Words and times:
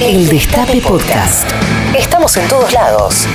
El 0.00 0.28
Destape 0.28 0.80
Podcast. 0.80 1.50
Estamos 1.98 2.36
en 2.36 2.48
todos 2.48 2.72
lados. 2.72 3.26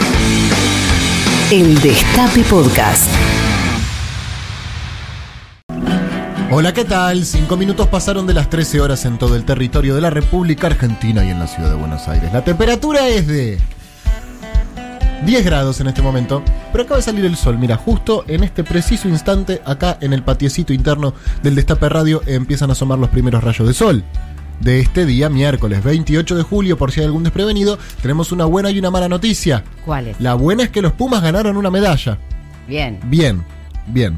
El 1.51 1.79
Destape 1.81 2.41
Podcast. 2.43 3.09
Hola, 6.49 6.73
¿qué 6.73 6.85
tal? 6.85 7.25
Cinco 7.25 7.57
minutos 7.57 7.87
pasaron 7.87 8.25
de 8.27 8.33
las 8.33 8.49
13 8.49 8.79
horas 8.79 9.03
en 9.03 9.17
todo 9.17 9.35
el 9.35 9.43
territorio 9.43 9.93
de 9.93 9.99
la 9.99 10.09
República 10.09 10.67
Argentina 10.67 11.25
y 11.25 11.31
en 11.31 11.39
la 11.39 11.47
ciudad 11.47 11.69
de 11.69 11.75
Buenos 11.75 12.07
Aires. 12.07 12.31
La 12.31 12.45
temperatura 12.45 13.09
es 13.09 13.27
de 13.27 13.59
10 15.25 15.43
grados 15.43 15.81
en 15.81 15.87
este 15.87 16.01
momento, 16.01 16.43
pero 16.71 16.85
acaba 16.85 16.97
de 16.97 17.03
salir 17.03 17.25
el 17.25 17.35
sol. 17.35 17.57
Mira, 17.57 17.75
justo 17.75 18.23
en 18.29 18.41
este 18.41 18.63
preciso 18.63 19.09
instante, 19.09 19.61
acá 19.65 19.97
en 19.99 20.13
el 20.13 20.23
patiecito 20.23 20.71
interno 20.71 21.13
del 21.41 21.55
Destape 21.55 21.89
Radio, 21.89 22.21
empiezan 22.25 22.69
a 22.69 22.73
asomar 22.73 22.99
los 22.99 23.09
primeros 23.09 23.43
rayos 23.43 23.67
de 23.67 23.73
sol. 23.73 24.05
De 24.63 24.79
este 24.79 25.05
día, 25.05 25.29
miércoles 25.29 25.83
28 25.83 26.35
de 26.37 26.43
julio, 26.43 26.77
por 26.77 26.91
si 26.91 27.01
hay 27.01 27.05
algún 27.07 27.23
desprevenido, 27.23 27.77
tenemos 28.01 28.31
una 28.31 28.45
buena 28.45 28.71
y 28.71 28.79
una 28.79 28.89
mala 28.91 29.09
noticia. 29.09 29.63
¿Cuál 29.85 30.07
es? 30.07 30.19
La 30.21 30.35
buena 30.35 30.63
es 30.63 30.69
que 30.69 30.81
los 30.81 30.93
Pumas 30.93 31.21
ganaron 31.21 31.57
una 31.57 31.69
medalla. 31.69 32.17
Bien. 32.67 32.99
Bien, 33.05 33.43
bien. 33.87 34.17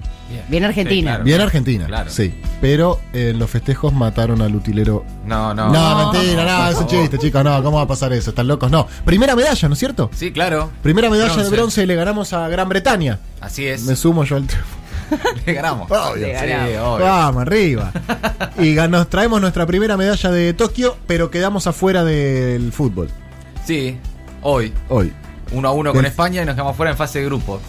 Bien 0.49 0.63
Argentina. 0.65 1.11
claro. 1.11 1.23
Bien 1.23 1.41
Argentina, 1.41 1.85
Claro. 1.87 2.09
sí. 2.11 2.33
Pero 2.61 2.99
en 3.13 3.39
los 3.39 3.49
festejos 3.49 3.93
mataron 3.93 4.41
al 4.41 4.55
utilero. 4.55 5.03
No, 5.25 5.53
no. 5.53 5.71
No, 5.71 6.11
mentira, 6.11 6.43
no, 6.45 6.69
es 6.69 6.77
un 6.77 6.87
chiste, 6.87 7.17
chicos, 7.17 7.43
no, 7.43 7.63
¿cómo 7.63 7.77
va 7.77 7.83
a 7.83 7.87
pasar 7.87 8.11
eso? 8.13 8.29
Están 8.31 8.47
locos, 8.47 8.69
no. 8.69 8.87
Primera 9.05 9.35
medalla, 9.35 9.67
¿no 9.67 9.73
es 9.73 9.79
cierto? 9.79 10.09
Sí, 10.13 10.31
claro. 10.31 10.71
Primera 10.83 11.09
medalla 11.09 11.29
de 11.29 11.35
Bronce. 11.37 11.55
bronce 11.55 11.83
y 11.83 11.85
le 11.87 11.95
ganamos 11.95 12.33
a 12.33 12.47
Gran 12.49 12.69
Bretaña. 12.69 13.19
Así 13.41 13.65
es. 13.65 13.83
Me 13.83 13.95
sumo 13.95 14.23
yo 14.25 14.35
al 14.35 14.45
triunfo. 14.47 14.75
Le 15.45 15.53
ganamos. 15.53 15.89
Obvio. 15.89 16.25
Sí, 16.25 16.31
ganamos. 16.31 16.69
obvio. 16.69 17.05
Vamos, 17.05 17.41
arriba. 17.41 17.91
Y 18.57 18.75
nos 18.75 19.09
traemos 19.09 19.41
nuestra 19.41 19.65
primera 19.65 19.97
medalla 19.97 20.31
de 20.31 20.53
Tokio, 20.53 20.97
pero 21.07 21.29
quedamos 21.29 21.67
afuera 21.67 22.05
del 22.05 22.71
fútbol. 22.71 23.09
Sí, 23.65 23.97
hoy. 24.41 24.73
Hoy. 24.87 25.11
Uno 25.51 25.67
a 25.67 25.71
uno 25.71 25.93
con 25.93 26.05
España 26.05 26.41
y 26.41 26.45
nos 26.45 26.55
quedamos 26.55 26.75
fuera 26.75 26.91
en 26.91 26.97
fase 26.97 27.19
de 27.19 27.25
grupo. 27.25 27.59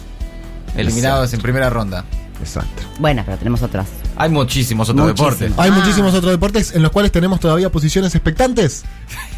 Eliminados 0.75 1.33
en 1.33 1.41
primera 1.41 1.69
ronda. 1.69 2.05
Exacto. 2.39 2.83
Buenas, 2.99 3.25
pero 3.25 3.37
tenemos 3.37 3.61
otras. 3.61 3.87
Hay 4.17 4.29
muchísimos 4.29 4.89
otros 4.89 5.07
deportes. 5.07 5.51
Hay 5.57 5.69
Ah. 5.69 5.73
muchísimos 5.73 6.13
otros 6.13 6.31
deportes 6.31 6.73
en 6.75 6.81
los 6.81 6.91
cuales 6.91 7.11
tenemos 7.11 7.39
todavía 7.39 7.71
posiciones 7.71 8.13
expectantes. 8.15 8.83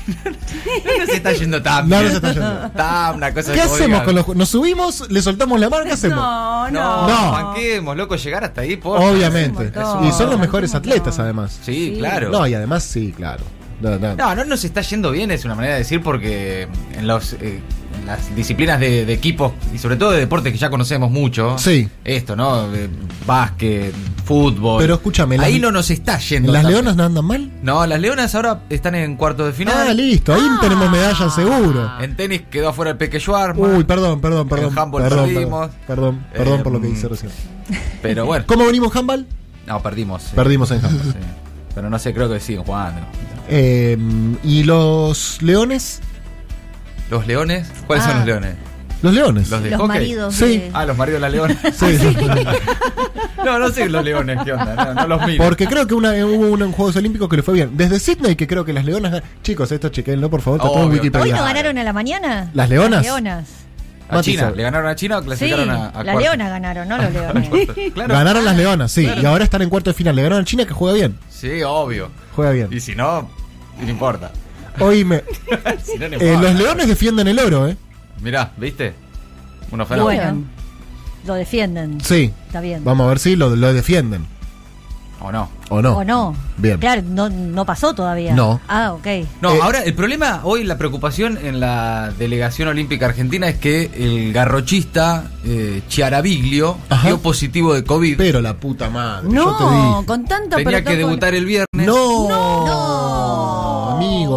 No 0.07 1.05
se 1.05 1.15
está 1.17 1.33
yendo 1.33 1.61
tan 1.61 1.87
No, 1.89 1.95
no 1.97 2.01
bien. 2.01 2.11
se 2.11 2.17
está 2.17 2.33
yendo. 2.33 2.65
Está 2.65 3.11
una 3.15 3.33
cosa 3.33 3.53
¿Qué 3.53 3.61
hacemos 3.61 3.81
oigan. 4.01 4.05
con 4.05 4.15
los 4.15 4.27
Nos 4.35 4.49
subimos, 4.49 5.09
le 5.09 5.21
soltamos 5.21 5.59
la 5.59 5.69
mano, 5.69 5.83
¿qué 5.85 5.91
hacemos? 5.91 6.17
No, 6.17 6.69
No, 6.71 7.07
No. 7.07 7.31
banquemos, 7.31 7.95
loco, 7.97 8.15
llegar 8.15 8.43
hasta 8.43 8.61
ahí, 8.61 8.77
por 8.77 8.99
Obviamente. 9.01 9.71
Y 10.07 10.11
son 10.11 10.29
los 10.29 10.39
mejores 10.39 10.73
atletas, 10.75 11.19
además. 11.19 11.59
Sí, 11.63 11.95
claro. 11.99 12.29
No, 12.29 12.47
y 12.47 12.53
además 12.53 12.83
sí, 12.83 13.13
claro. 13.15 13.43
No, 13.81 13.97
no. 13.97 14.15
No, 14.15 14.35
no 14.35 14.43
nos 14.45 14.65
está 14.65 14.81
yendo 14.81 15.11
bien, 15.11 15.31
es 15.31 15.45
una 15.45 15.55
manera 15.55 15.73
de 15.75 15.79
decir, 15.79 16.01
porque 16.03 16.67
en, 16.93 17.07
los, 17.07 17.33
eh, 17.33 17.61
las 18.09 18.35
disciplinas 18.35 18.79
de, 18.79 19.05
de 19.05 19.13
equipos 19.13 19.51
y 19.73 19.77
sobre 19.77 19.95
todo 19.95 20.11
de 20.11 20.19
deportes 20.19 20.51
que 20.51 20.57
ya 20.57 20.69
conocemos 20.69 21.11
mucho, 21.11 21.57
Sí. 21.59 21.87
esto, 22.03 22.35
¿no? 22.35 22.67
De 22.69 22.89
básquet, 23.25 23.93
fútbol. 24.25 24.81
Pero 24.81 24.95
escúchame, 24.95 25.37
las- 25.37 25.45
ahí 25.45 25.59
no 25.59 25.71
nos 25.71 25.89
está 25.91 26.17
yendo. 26.17 26.51
¿Las 26.51 26.63
leonas 26.65 26.95
no 26.95 27.03
andan 27.03 27.25
mal? 27.25 27.51
No, 27.61 27.85
las 27.85 27.99
leonas 27.99 28.33
ahora 28.33 28.61
están 28.69 28.95
en 28.95 29.15
cuartos 29.15 29.45
de 29.47 29.53
final. 29.53 29.75
Ah, 29.89 29.93
listo, 29.93 30.33
ahí 30.33 30.41
tenemos 30.59 30.89
medalla 30.89 31.29
seguro. 31.29 31.91
En 32.01 32.15
tenis 32.15 32.41
quedó 32.49 32.69
afuera 32.69 32.91
el 32.91 32.97
Peque 32.97 33.19
Schwarman. 33.19 33.75
Uy, 33.75 33.83
perdón, 33.83 34.19
perdón, 34.21 34.47
perdón. 34.49 34.71
En 34.73 34.79
handball 34.79 35.03
perdón, 35.03 35.25
perdimos. 35.29 35.69
Perdón, 35.69 35.75
perdón, 35.87 36.25
perdón 36.33 36.63
por 36.63 36.71
lo 36.73 36.81
que 36.81 36.87
Eh, 36.87 36.91
hice 36.91 37.07
recién. 37.07 37.31
Pero 38.01 38.25
bueno, 38.25 38.45
¿Cómo 38.47 38.65
venimos, 38.65 38.95
handball? 38.95 39.27
no, 39.67 39.81
perdimos. 39.83 40.23
Perdimos 40.35 40.71
en 40.71 40.83
handball. 40.83 41.13
Sí. 41.13 41.19
Pero 41.75 41.89
no 41.91 41.99
sé, 41.99 42.13
creo 42.13 42.27
que 42.27 42.39
siguen 42.39 42.63
jugando. 42.63 43.01
Eh, 43.47 43.97
¿Y 44.43 44.63
los 44.63 45.41
leones? 45.41 46.01
¿Los 47.09 47.25
leones? 47.27 47.67
¿Cuáles 47.87 48.03
son 48.05 48.13
Ah. 48.13 48.17
los 48.17 48.25
leones? 48.25 48.55
Los 49.01 49.13
leones. 49.13 49.49
¿Los 49.49 49.63
de 49.63 49.69
Los 49.71 49.79
hockey? 49.79 49.87
maridos 49.99 50.35
Sí. 50.35 50.57
de- 50.57 50.71
Ah, 50.73 50.85
los 50.85 50.97
maridos 50.97 51.21
de 51.21 51.21
la 51.21 51.29
leona. 51.29 51.57
Sí, 51.73 51.97
sí. 51.97 52.17
no, 53.45 53.59
no 53.59 53.69
sé 53.69 53.87
los 53.89 54.03
leones, 54.03 54.39
¿qué 54.43 54.51
onda? 54.51 54.75
No, 54.75 54.93
no 54.93 55.07
los 55.07 55.25
miro. 55.25 55.43
Porque 55.43 55.67
creo 55.67 55.87
que 55.87 55.93
una, 55.93 56.11
hubo 56.25 56.49
uno 56.49 56.65
en 56.65 56.71
Juegos 56.73 56.95
Olímpicos 56.97 57.29
que 57.29 57.37
le 57.37 57.43
fue 57.43 57.53
bien. 57.53 57.71
Desde 57.77 57.99
Sydney 57.99 58.35
que 58.35 58.45
creo 58.45 58.65
que 58.65 58.73
las 58.73 58.83
leonas... 58.83 59.23
Chicos, 59.41 59.71
esto 59.71 59.89
chequenlo, 59.89 60.29
por 60.29 60.41
favor. 60.41 60.59
Está 60.59 60.69
todo 60.69 60.79
en 60.83 60.89
Obvio, 60.89 60.97
Wikipedia. 61.01 61.23
¿Hoy 61.33 61.39
no 61.39 61.45
ganaron 61.45 61.77
a 61.77 61.83
la 61.83 61.93
mañana? 61.93 62.51
¿Las 62.53 62.69
leonas? 62.69 62.91
Las 62.91 63.03
leonas. 63.03 63.47
¿A 64.09 64.21
China? 64.21 64.51
¿Le 64.55 64.63
ganaron 64.63 64.89
a 64.89 64.95
China 64.95 65.17
o 65.19 65.21
Sí, 65.21 65.25
clasificaron 65.27 65.69
a, 65.69 65.89
a 65.89 66.03
las 66.03 66.17
leonas 66.17 66.49
ganaron, 66.49 66.87
no 66.89 66.97
los 66.97 67.13
leones. 67.13 67.49
Claro. 67.93 68.13
Ganaron 68.13 68.43
las 68.43 68.57
leonas, 68.57 68.91
sí. 68.91 69.07
Y 69.21 69.25
ahora 69.25 69.43
están 69.45 69.61
en 69.61 69.69
cuarto 69.69 69.91
de 69.91 69.93
final. 69.93 70.15
Le 70.15 70.23
ganaron 70.23 70.41
a 70.41 70.45
China 70.45 70.65
que 70.65 70.73
juega 70.73 70.95
bien. 70.95 71.17
Sí, 71.29 71.61
obvio. 71.63 72.09
Juega 72.35 72.51
bien. 72.51 72.67
Y 72.71 72.79
si 72.81 72.95
no, 72.95 73.29
no 73.79 73.89
importa. 73.89 74.31
Oíme, 74.81 75.23
no, 75.99 76.09
no 76.09 76.17
eh, 76.17 76.37
los 76.41 76.55
leones 76.55 76.87
defienden 76.87 77.27
el 77.27 77.39
oro, 77.39 77.67
¿eh? 77.67 77.77
Mirá, 78.21 78.51
¿viste? 78.57 78.93
Unos 79.71 79.87
fenómenos. 79.87 80.25
bueno, 80.25 80.43
lo 81.25 81.33
defienden. 81.35 82.01
Sí. 82.01 82.33
Está 82.47 82.61
bien. 82.61 82.83
Vamos 82.83 83.05
a 83.05 83.09
ver 83.09 83.19
si 83.19 83.35
lo, 83.35 83.55
lo 83.55 83.73
defienden. 83.73 84.25
¿O 85.21 85.33
no? 85.33 85.49
¿O 85.69 85.81
no? 85.81 85.97
¿O 85.97 86.03
no? 86.05 86.33
Bien. 86.57 86.77
Claro, 86.79 87.01
no, 87.05 87.29
no 87.29 87.65
pasó 87.65 87.93
todavía. 87.93 88.33
No. 88.33 88.61
Ah, 88.69 88.93
ok. 88.93 89.05
No, 89.41 89.53
Eh, 89.53 89.59
ahora 89.61 89.83
el 89.83 89.93
problema, 89.93 90.39
hoy 90.45 90.63
la 90.63 90.77
preocupación 90.77 91.37
en 91.43 91.59
la 91.59 92.13
delegación 92.17 92.69
olímpica 92.69 93.07
argentina 93.07 93.49
es 93.49 93.57
que 93.57 93.91
el 93.95 94.31
garrochista 94.31 95.29
eh, 95.43 95.81
Chiaraviglio 95.89 96.77
Ajá. 96.87 97.07
dio 97.09 97.19
positivo 97.19 97.73
de 97.73 97.83
COVID. 97.83 98.15
Pero 98.15 98.39
la 98.39 98.53
puta 98.55 98.89
madre. 98.89 99.27
yo 99.29 99.57
te 99.57 99.63
No, 99.65 99.93
dije. 99.97 100.05
con 100.05 100.23
tanto 100.25 100.55
Tenía 100.55 100.85
que 100.85 100.95
debutar 100.95 101.35
el 101.35 101.45
viernes. 101.45 101.67
No. 101.85 102.27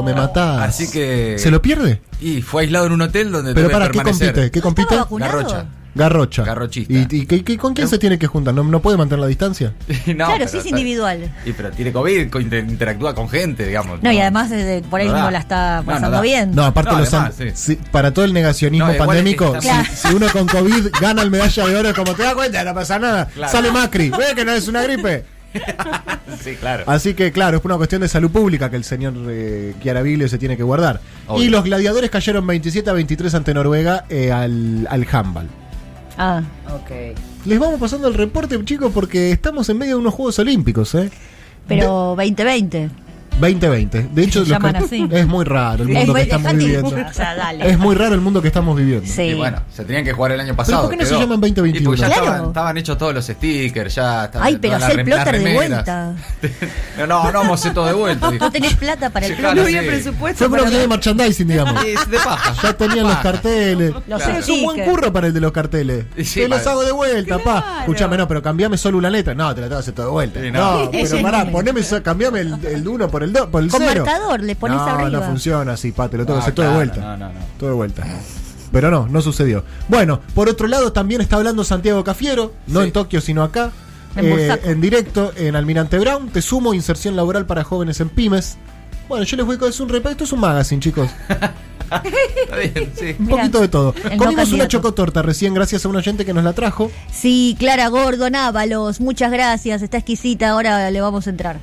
Me 0.05 0.15
matás. 0.15 0.63
Así 0.69 0.91
que- 0.91 1.37
¿Se 1.39 1.51
lo 1.51 1.61
pierde? 1.63 2.01
Y 2.21 2.43
fue 2.43 2.63
aislado 2.63 2.87
en 2.87 2.93
un 2.93 3.03
hotel 3.03 3.31
donde 3.33 3.55
Pero 3.55 3.71
para, 3.71 3.91
¿qué 3.91 4.03
compite? 4.03 4.51
¿Qué 4.51 4.59
¿No 4.61 4.63
compite? 4.63 4.97
Garrocha. 5.19 5.67
Garrocha. 5.95 6.43
Garrochista. 6.43 6.91
¿Y, 6.95 7.07
y 7.11 7.57
con 7.59 7.75
quién 7.75 7.87
se 7.87 7.99
tiene 7.99 8.19
que 8.19 8.27
juntar? 8.27 8.55
¿No, 8.55 8.65
no 8.65 8.81
puede 8.81 8.97
mantener 8.97 9.21
la 9.21 9.27
distancia? 9.27 9.75
No, 10.07 10.15
claro, 10.25 10.33
pero 10.39 10.49
sí 10.51 10.57
es 10.59 10.65
individual. 10.67 11.31
Y 11.45 11.53
pero 11.53 11.71
tiene 11.71 11.93
COVID, 11.93 12.31
co- 12.31 12.41
inter- 12.41 12.65
interactúa 12.67 13.15
con 13.15 13.29
gente, 13.29 13.67
digamos. 13.67 14.03
No, 14.03 14.11
y 14.11 14.19
además 14.19 14.51
eh, 14.53 14.83
por 14.89 15.01
ahí 15.01 15.09
No 15.09 15.31
la 15.31 15.39
está 15.39 15.77
No, 15.77 15.83
no 15.83 15.87
pasando 15.93 16.21
bien. 16.23 16.55
No, 16.55 16.65
aparte 16.65 16.93
No, 16.93 16.99
los 17.01 17.12
además, 17.12 17.39
an- 17.39 17.49
sí. 17.55 17.75
si- 17.75 17.77
para 17.77 18.11
todo 18.15 18.25
el 18.25 18.33
negacionismo 18.33 18.91
pandémico, 18.97 19.55
es 19.57 19.65
si, 19.65 19.69
que 19.71 19.81
está- 19.83 20.09
si 20.09 20.15
uno 20.15 20.29
con 20.33 20.47
COVID 20.49 20.87
gana 20.99 21.21
el 21.21 21.31
medalla 21.31 21.67
de 21.67 21.77
oro, 21.77 21.95
como 21.95 22.15
te 22.15 22.23
das 22.23 22.35
cuenta, 22.35 22.65
no 22.65 22.73
pasa 22.75 22.99
nada. 22.99 23.27
Claro. 23.27 23.53
Sale 23.53 23.71
Macri, 23.71 24.09
ve 24.09 24.25
que 24.35 24.47
no 24.47 24.53
es 24.53 24.69
una 24.69 24.83
gripe. 24.85 25.27
Sí, 26.43 26.57
claro. 26.57 26.85
Así 26.87 27.15
que, 27.15 27.31
claro, 27.31 27.59
es 27.59 27.65
una 27.65 27.77
cuestión 27.77 28.01
de 28.01 28.09
salud 28.09 28.31
pública 28.31 28.69
que 28.71 28.77
el 28.77 28.85
señor 28.85 29.15
eh, 29.29 29.75
Chiaraviglio 29.81 30.29
se 30.29 30.39
tiene 30.39 30.57
que 30.57 30.63
guardar. 30.63 31.01
Obvio. 31.29 31.45
Y 31.45 31.49
los 31.49 31.63
gladiadores 31.63 32.11
cayeron 32.11 32.47
27 32.47 32.89
a 32.91 32.93
23 32.95 33.35
ante 33.35 33.55
Noruega 33.55 34.05
eh, 34.09 34.33
al, 34.33 34.87
al 34.91 35.07
handball. 35.12 35.49
Ah, 36.19 36.43
Ok. 36.75 36.91
Les 37.45 37.59
vamos 37.59 37.79
pasando 37.81 38.09
el 38.09 38.15
reporte, 38.15 38.59
chicos, 38.65 38.93
porque 38.95 39.33
estamos 39.33 39.69
en 39.69 39.79
medio 39.79 39.97
de 39.97 40.01
unos 40.01 40.15
Juegos 40.15 40.39
Olímpicos, 40.39 40.95
¿eh? 40.95 41.11
pero 41.67 42.15
2020. 42.17 42.89
2020. 43.43 44.09
De 44.13 44.23
hecho, 44.23 44.45
Se 44.45 44.51
los 44.53 44.65
así. 44.75 45.09
es 45.11 45.27
muy 45.27 45.45
raro 45.45 45.83
el 45.85 45.91
Es 45.91 45.97
mundo 45.97 46.13
muy- 46.13 46.21
que 46.21 46.25
estamos 46.25 46.57
viviendo. 46.57 46.89
O 47.13 47.13
sea, 47.13 47.35
dale. 47.35 47.69
Es 47.71 47.79
muy 47.79 47.95
raro 47.95 48.15
el 48.15 48.21
mundo 48.21 48.41
que 48.41 48.49
estamos 48.49 48.77
viviendo. 48.77 49.07
Sí. 49.07 49.23
Y 49.23 49.35
bueno, 49.35 49.61
se 49.75 49.85
tenían 49.85 50.05
que 50.05 50.13
jugar 50.13 50.33
el 50.33 50.41
año 50.41 50.55
pasado. 50.57 50.83
por 50.83 50.91
qué 50.91 50.97
no 50.97 51.03
se 51.05 51.11
quedó. 51.11 51.21
llaman 51.21 51.41
2021? 51.41 51.79
Y 51.79 51.85
porque 51.85 52.01
ya 52.01 52.07
Claro. 52.07 52.23
estaban, 52.25 52.49
estaban 52.49 52.79
hechos 52.79 52.99
todos 52.99 53.15
los 53.15 53.27
stickers, 53.27 53.95
ya 53.95 54.25
estaban 54.27 54.47
Ay, 54.49 54.59
pero 54.61 54.77
hacer 54.77 55.07
las 55.09 55.33
de 55.33 55.55
vuelta. 55.55 56.15
no, 56.99 57.07
no, 57.07 57.25
no 57.25 57.39
vamos 57.41 57.51
a 57.51 57.55
hacer 57.55 57.75
todo 57.75 57.87
de 57.87 57.93
vuelta. 57.93 58.31
dijo. 58.31 58.45
No 58.45 58.51
tenés 58.53 58.75
plata 58.77 59.11
para 59.11 59.27
el 59.27 59.37
claro, 59.37 59.55
No 59.57 59.63
había 59.63 59.83
presupuesto 59.83 60.49
Fue 60.49 60.61
una 60.63 60.71
de 60.71 60.89
merchandising, 60.89 61.49
digamos. 61.49 61.85
Es 61.85 62.11
de 62.11 62.19
paja. 62.19 62.55
Ya 62.63 62.73
tenían 62.77 63.07
los 63.09 63.17
carteles. 63.19 63.93
Los 64.07 64.27
es 64.27 64.49
un 64.49 64.63
buen 64.63 64.85
curro 64.85 65.13
para 65.13 65.27
el 65.27 65.35
de 65.35 65.41
los 65.41 65.53
carteles. 65.53 66.07
Te 66.33 66.49
los 66.49 66.67
hago 66.67 66.85
de 66.85 66.93
vuelta, 66.93 67.39
pa. 67.39 67.79
Escuchame, 67.81 68.17
no, 68.17 68.29
pero 68.29 68.43
cambiame 68.43 68.77
solo 68.77 68.99
una 68.99 69.11
letra. 69.11 69.35
No, 69.35 69.55
te 69.55 69.61
la 69.61 69.67
tengo 69.69 69.79
que 69.79 69.81
hacer 69.83 69.95
todo 69.95 70.07
de 70.07 70.13
vuelta. 70.13 70.41
No. 70.41 70.91
pero 70.93 71.23
pará, 71.23 71.51
poneme, 71.51 71.81
cambiame 72.03 72.41
el, 72.41 72.67
el 72.67 72.89
uno 72.89 73.09
por 73.09 73.23
el 73.23 73.31
dos, 73.32 73.48
por 73.48 73.62
el 73.62 73.70
Con 73.70 73.81
cero. 73.81 74.04
marcador 74.04 74.41
le 74.41 74.54
pones 74.56 74.76
no, 74.76 74.82
arriba. 74.84 75.10
no 75.10 75.22
funciona 75.22 75.72
así, 75.72 75.93
pa, 75.93 76.09
te 76.09 76.16
lo 76.19 76.25
tengo 76.25 76.38
que 76.38 76.41
No, 76.41 76.43
hacer 76.43 76.54
todo 76.54 76.67
de 76.69 76.75
vuelta. 76.75 77.00
No, 77.00 77.17
no, 77.17 77.32
no. 77.32 77.40
Todo 77.58 77.70
de 77.70 77.76
vuelta. 77.76 78.05
Pero 78.70 78.90
no, 78.90 79.06
no 79.08 79.20
sucedió. 79.23 79.64
Bueno, 79.88 80.20
por 80.34 80.49
otro 80.49 80.67
lado 80.67 80.93
también 80.93 81.20
está 81.20 81.37
hablando 81.37 81.62
Santiago 81.64 82.02
Cafiero, 82.05 82.52
no 82.69 82.81
Sí. 82.81 82.87
en 82.87 82.93
Tokio 82.93 83.20
sino 83.20 83.43
acá, 83.43 83.70
En 84.17 84.25
eh, 84.26 84.61
en 84.64 84.81
directo 84.81 85.32
en 85.37 85.56
Almirante 85.56 85.99
Brown. 85.99 86.29
Te 86.31 86.40
sumo 86.43 86.73
inserción 86.75 87.14
laboral 87.17 87.44
para 87.46 87.64
jóvenes 87.64 88.00
en 88.00 88.08
pymes. 88.08 88.56
Bueno, 89.08 89.25
yo 89.25 89.37
les 89.37 89.44
voy 89.44 89.56
a 89.61 89.67
decir 89.67 89.82
un 89.82 89.88
repaso. 89.90 90.12
Esto 90.12 90.25
es 90.25 90.32
un 90.32 90.40
magazine, 90.40 90.81
chicos. 90.81 91.11
Está 91.90 92.56
bien, 92.56 92.93
sí. 92.99 93.17
Un 93.19 93.26
Mirá, 93.26 93.37
poquito 93.38 93.61
de 93.61 93.69
todo. 93.69 93.94
el 94.05 94.17
no 94.17 94.25
Comimos 94.25 94.52
una 94.52 94.67
chocotorta 94.69 95.20
recién 95.20 95.52
gracias 95.52 95.85
a 95.85 95.88
un 95.88 95.96
oyente 95.96 96.25
que 96.25 96.32
nos 96.32 96.43
la 96.44 96.55
trajo. 96.55 96.90
Sí, 97.12 97.55
Clara 97.58 97.88
Gordon 97.88 98.35
Ábalos, 98.35 99.00
muchas 99.00 99.31
gracias, 99.31 99.82
está 99.82 99.99
exquisita, 99.99 100.49
ahora 100.50 100.90
le 100.90 101.00
vamos 101.02 101.26
a 101.26 101.31
entrar. 101.31 101.58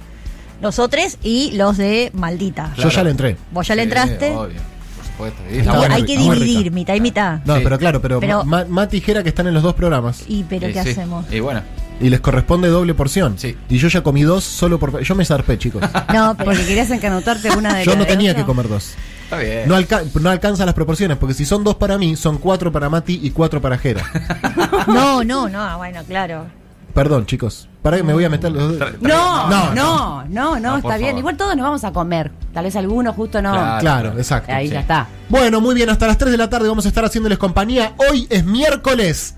Nosotros 0.62 1.18
y 1.24 1.52
los 1.54 1.78
de 1.78 2.12
Maldita. 2.14 2.74
Yo 2.78 2.90
ya 2.90 3.04
le 3.04 3.12
entré. 3.12 3.38
Vos 3.52 3.68
ya 3.68 3.76
le 3.76 3.84
entraste. 3.84 4.32
obvio, 4.32 4.56
por 4.96 5.06
supuesto. 5.06 5.42
Y 5.52 5.58
Está 5.58 5.60
está 5.60 5.72
Hay- 5.72 5.78
buena, 5.80 5.96
hay 5.96 6.02
bueno. 6.02 6.06
que 6.06 6.20
muy 6.28 6.36
dividir, 6.40 6.58
rica. 6.64 6.76
mitad 6.76 6.94
y 6.96 7.02
mitad. 7.02 7.40
No, 7.46 7.56
Sí. 7.58 7.62
pero 7.64 7.78
claro, 7.80 8.02
pero, 8.02 8.20
Pero- 8.20 8.44
Ma- 8.44 8.66
Mati 8.66 8.98
dijera 8.98 9.24
que 9.24 9.30
están 9.30 9.48
en 9.48 9.54
los 9.54 9.64
dos 9.64 9.74
programas. 9.76 10.24
Y 10.28 10.44
pero 10.44 10.68
Y 10.70 10.74
¿qué 10.74 10.84
sí. 10.84 10.90
hacemos? 10.90 11.26
Y 11.32 11.40
bueno, 11.40 11.62
Y 12.02 12.10
les 12.10 12.22
corresponde 12.22 12.70
doble 12.70 12.94
porción. 12.94 13.38
Sí. 13.38 13.58
Y 13.68 13.78
yo 13.78 13.90
ya 13.90 14.02
comí 14.02 14.22
dos 14.24 14.46
solo 14.46 14.80
por. 14.80 15.02
Yo 15.04 15.16
me 15.16 15.26
zarpé, 15.26 15.58
chicos. 15.58 15.82
No, 16.14 16.36
Porque 16.38 16.64
querías 16.66 16.90
encanotarte 16.92 17.52
una 17.58 17.76
de 17.76 17.84
Yo 17.86 17.96
no 17.98 18.06
tenía 18.06 18.34
que 18.36 18.44
comer 18.46 18.70
dos. 18.70 18.94
Está 19.26 19.38
bien. 19.38 19.68
No, 19.68 19.76
alca- 19.76 20.04
no 20.20 20.30
alcanza 20.30 20.66
las 20.66 20.74
proporciones, 20.74 21.18
porque 21.18 21.34
si 21.36 21.46
son 21.46 21.64
dos 21.64 21.76
para 21.76 21.98
mí, 21.98 22.16
son 22.16 22.38
cuatro 22.38 22.72
para 22.72 22.90
Mati 22.90 23.20
y 23.22 23.32
cuatro 23.32 23.62
para 23.62 23.78
Jera. 23.78 24.04
No, 24.88 25.24
no, 25.24 25.48
no, 25.50 25.78
bueno, 25.78 26.02
claro. 26.08 26.48
Perdón, 26.94 27.26
chicos. 27.28 27.68
Para 27.82 27.96
que 27.98 28.04
me 28.04 28.12
voy 28.14 28.26
a 28.26 28.30
meter 28.30 28.52
los 28.52 28.78
dos. 28.78 28.92
No, 29.02 29.50
No, 29.50 29.74
no, 29.74 30.26
no, 30.28 30.60
no, 30.60 30.78
está 30.78 30.98
bien. 30.98 31.12
favor. 31.12 31.20
Igual 31.20 31.38
todos 31.38 31.56
nos 31.56 31.64
vamos 31.64 31.84
a 31.86 31.94
comer. 31.94 32.32
Tal 32.54 32.66
vez 32.66 32.76
algunos 32.76 33.16
justo 33.16 33.42
no. 33.42 33.52
Claro. 33.54 33.80
Claro, 33.80 34.14
exacto. 34.18 34.52
Ahí 34.52 34.68
sí. 34.68 34.74
ya 34.74 34.82
está. 34.82 35.08
Bueno, 35.30 35.62
muy 35.62 35.76
bien, 35.76 35.90
hasta 35.90 36.06
las 36.08 36.18
3 36.18 36.32
de 36.32 36.38
la 36.38 36.50
tarde 36.50 36.68
vamos 36.68 36.86
a 36.86 36.90
estar 36.90 37.06
haciéndoles 37.06 37.38
compañía. 37.38 37.94
Hoy 38.10 38.28
es 38.30 38.44
miércoles. 38.44 39.36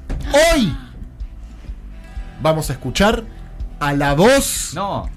Hoy 0.55 0.75
vamos 2.41 2.69
a 2.69 2.73
escuchar 2.73 3.23
a 3.79 3.93
la 3.93 4.13
voz 4.15 4.71
No. 4.73 5.07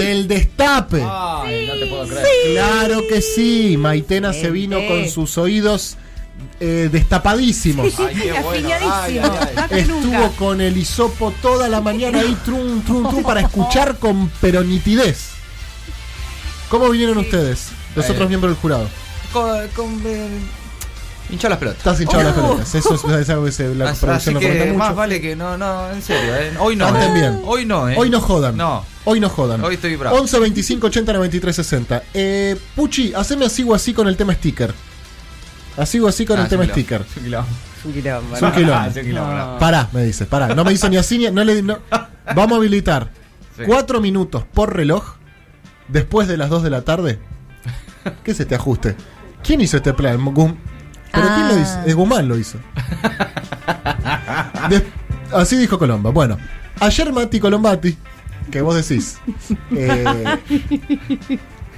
del 0.00 0.26
destape. 0.26 1.04
Ay, 1.08 1.66
no 1.68 1.74
te 1.74 1.86
puedo 1.86 2.06
creer. 2.08 2.26
Claro 2.52 3.00
que 3.08 3.20
sí. 3.22 3.76
Maitena 3.78 4.32
se 4.32 4.50
vino 4.50 4.78
con 4.88 5.08
sus 5.08 5.38
oídos 5.38 5.96
eh, 6.60 6.88
destapadísimos. 6.92 7.98
Ay, 7.98 8.14
qué 8.14 8.32
bueno. 8.40 8.68
Ay, 8.68 8.80
Afiladísimo. 8.80 8.92
ay, 9.40 9.46
ay. 9.48 9.54
Más 9.56 9.68
que 9.68 9.80
Estuvo 9.80 10.00
nunca. 10.00 10.28
con 10.38 10.60
el 10.60 10.76
hisopo 10.76 11.32
toda 11.42 11.68
la 11.68 11.80
mañana 11.80 12.20
ahí, 12.20 12.36
trum, 12.44 12.82
trum, 12.82 13.08
trum, 13.10 13.22
para 13.22 13.40
escuchar 13.42 13.98
con 13.98 14.30
pero 14.40 14.62
nitidez. 14.62 15.30
¿Cómo 16.68 16.88
vinieron 16.88 17.18
ustedes, 17.18 17.68
los 17.94 18.08
Eh. 18.08 18.12
otros 18.12 18.28
miembros 18.28 18.52
del 18.54 18.60
jurado? 18.60 18.88
Con, 19.32 19.68
con, 19.68 20.00
eh, 20.06 20.28
hinchó 21.30 21.48
las 21.48 21.58
pelotas. 21.58 21.78
Estás 21.78 22.00
hinchado 22.00 22.22
las 22.22 22.32
Oh. 22.32 22.42
pelotas. 22.42 22.74
Eso 22.74 22.94
es, 22.94 23.04
es 23.04 23.28
algo 23.30 23.44
que 23.44 23.52
se, 23.52 23.74
la 23.74 23.90
Así 23.90 24.00
producción 24.06 24.34
lo 24.34 24.40
que 24.40 24.46
comenta 24.48 24.78
más 24.78 24.88
mucho. 24.88 24.96
vale 24.96 25.20
que 25.20 25.36
no, 25.36 25.58
no, 25.58 25.90
en 25.90 26.02
serio, 26.02 26.34
eh. 26.36 26.52
Hoy 26.58 26.76
no. 26.76 26.86
Canten 26.86 27.10
eh. 27.10 27.14
bien. 27.20 27.40
Hoy 27.44 27.66
no, 27.66 27.88
eh. 27.90 27.94
Hoy 27.98 28.08
no 28.10 28.20
jodan. 28.20 28.56
No. 28.56 28.84
Hoy 29.04 29.20
no 29.20 29.28
jodan. 29.28 29.62
Hoy 29.64 29.74
estoy 29.74 29.96
bravo. 29.96 30.16
11 30.18 30.38
25 30.38 30.86
80 30.86 31.12
93 31.12 31.56
60. 31.56 32.02
Eh, 32.14 32.56
Puchi, 32.76 33.12
haceme 33.14 33.46
así 33.46 33.62
o 33.64 33.74
así 33.74 33.92
con 33.92 34.06
el 34.08 34.16
tema 34.16 34.32
sticker. 34.34 34.72
Así 35.76 35.98
o 36.00 36.08
así 36.08 36.26
con 36.26 36.38
Ah, 36.38 36.42
el 36.42 36.48
tema 36.48 36.64
es 36.64 36.68
un 36.68 36.74
sticker. 36.74 37.02
quilombo. 37.02 37.48
Es 37.78 37.84
un 37.86 37.92
quilombo. 37.92 38.36
Es 38.36 38.42
un 38.42 38.52
quilombo. 38.52 38.88
Es 38.90 38.96
un 38.96 39.02
quilombo, 39.02 39.32
no. 39.34 39.58
Pará, 39.58 39.88
me 39.92 40.04
dice, 40.04 40.26
pará. 40.26 40.54
No 40.54 40.64
me 40.64 40.70
dice 40.70 40.88
ni 40.90 40.96
así 40.98 41.18
ni. 41.18 41.30
No 41.30 41.42
le, 41.44 41.62
no. 41.62 41.78
Vamos 42.34 42.52
a 42.52 42.56
habilitar 42.56 43.10
Sí. 43.56 43.62
cuatro 43.66 44.00
minutos 44.00 44.44
por 44.52 44.74
reloj 44.74 45.14
después 45.88 46.26
de 46.28 46.36
las 46.36 46.48
2 46.50 46.62
de 46.62 46.70
la 46.70 46.82
tarde. 46.82 47.18
¿Qué 48.24 48.30
es 48.32 48.40
este 48.40 48.54
ajuste? 48.54 48.96
¿Quién 49.42 49.60
hizo 49.60 49.76
este 49.76 49.92
plan? 49.92 50.18
Gum- 50.24 50.56
¿Pero 51.12 51.26
quién 51.34 51.48
lo 51.48 51.54
Ah. 51.54 51.60
hizo? 51.60 51.80
Es 51.86 51.94
Gumán 51.94 52.28
lo 52.28 52.38
hizo. 52.38 52.58
Así 55.32 55.56
dijo 55.56 55.78
Colomba. 55.78 56.10
Bueno, 56.10 56.38
ayer 56.80 57.12
Mati 57.12 57.40
Colombati, 57.40 57.96
que 58.50 58.60
vos 58.60 58.74
decís, 58.76 59.18
eh, 59.76 60.38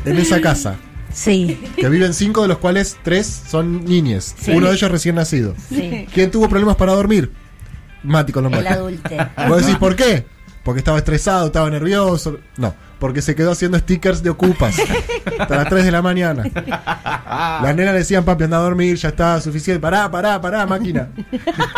en 0.05 0.19
esa 0.19 0.41
casa, 0.41 0.77
Sí, 1.15 1.59
que 1.77 1.89
viven 1.89 2.13
cinco 2.13 2.43
de 2.43 2.49
los 2.49 2.59
cuales 2.59 2.97
tres 3.03 3.43
son 3.49 3.85
niñes. 3.85 4.35
Sí. 4.39 4.51
Uno 4.51 4.67
de 4.69 4.75
ellos 4.75 4.91
recién 4.91 5.15
nacido. 5.15 5.55
sí. 5.69 6.07
¿Quién 6.13 6.31
tuvo 6.31 6.49
problemas 6.49 6.77
para 6.77 6.93
dormir? 6.93 7.33
Mati 8.03 8.31
El 8.31 8.35
Colombati. 8.35 8.67
adulte. 8.67 9.17
Vos 9.49 9.63
decís, 9.63 9.77
¿por 9.79 9.97
qué? 9.97 10.27
Porque 10.63 10.79
estaba 10.81 10.99
estresado, 10.99 11.47
estaba 11.47 11.71
nervioso. 11.71 12.39
No, 12.57 12.75
porque 12.99 13.23
se 13.23 13.35
quedó 13.35 13.53
haciendo 13.53 13.79
stickers 13.79 14.23
de 14.23 14.31
ocupas 14.31 14.75
hasta 15.39 15.57
las 15.57 15.69
3 15.69 15.85
de 15.85 15.91
la 15.91 16.03
mañana. 16.03 16.43
Las 16.45 17.77
nenas 17.77 17.93
le 17.93 17.99
decían, 18.01 18.25
papi, 18.25 18.45
anda 18.45 18.57
a 18.59 18.61
dormir, 18.61 18.97
ya 18.97 19.11
está 19.11 19.41
suficiente. 19.41 19.81
Pará, 19.81 20.11
pará, 20.11 20.41
pará, 20.41 20.67
máquina. 20.67 21.09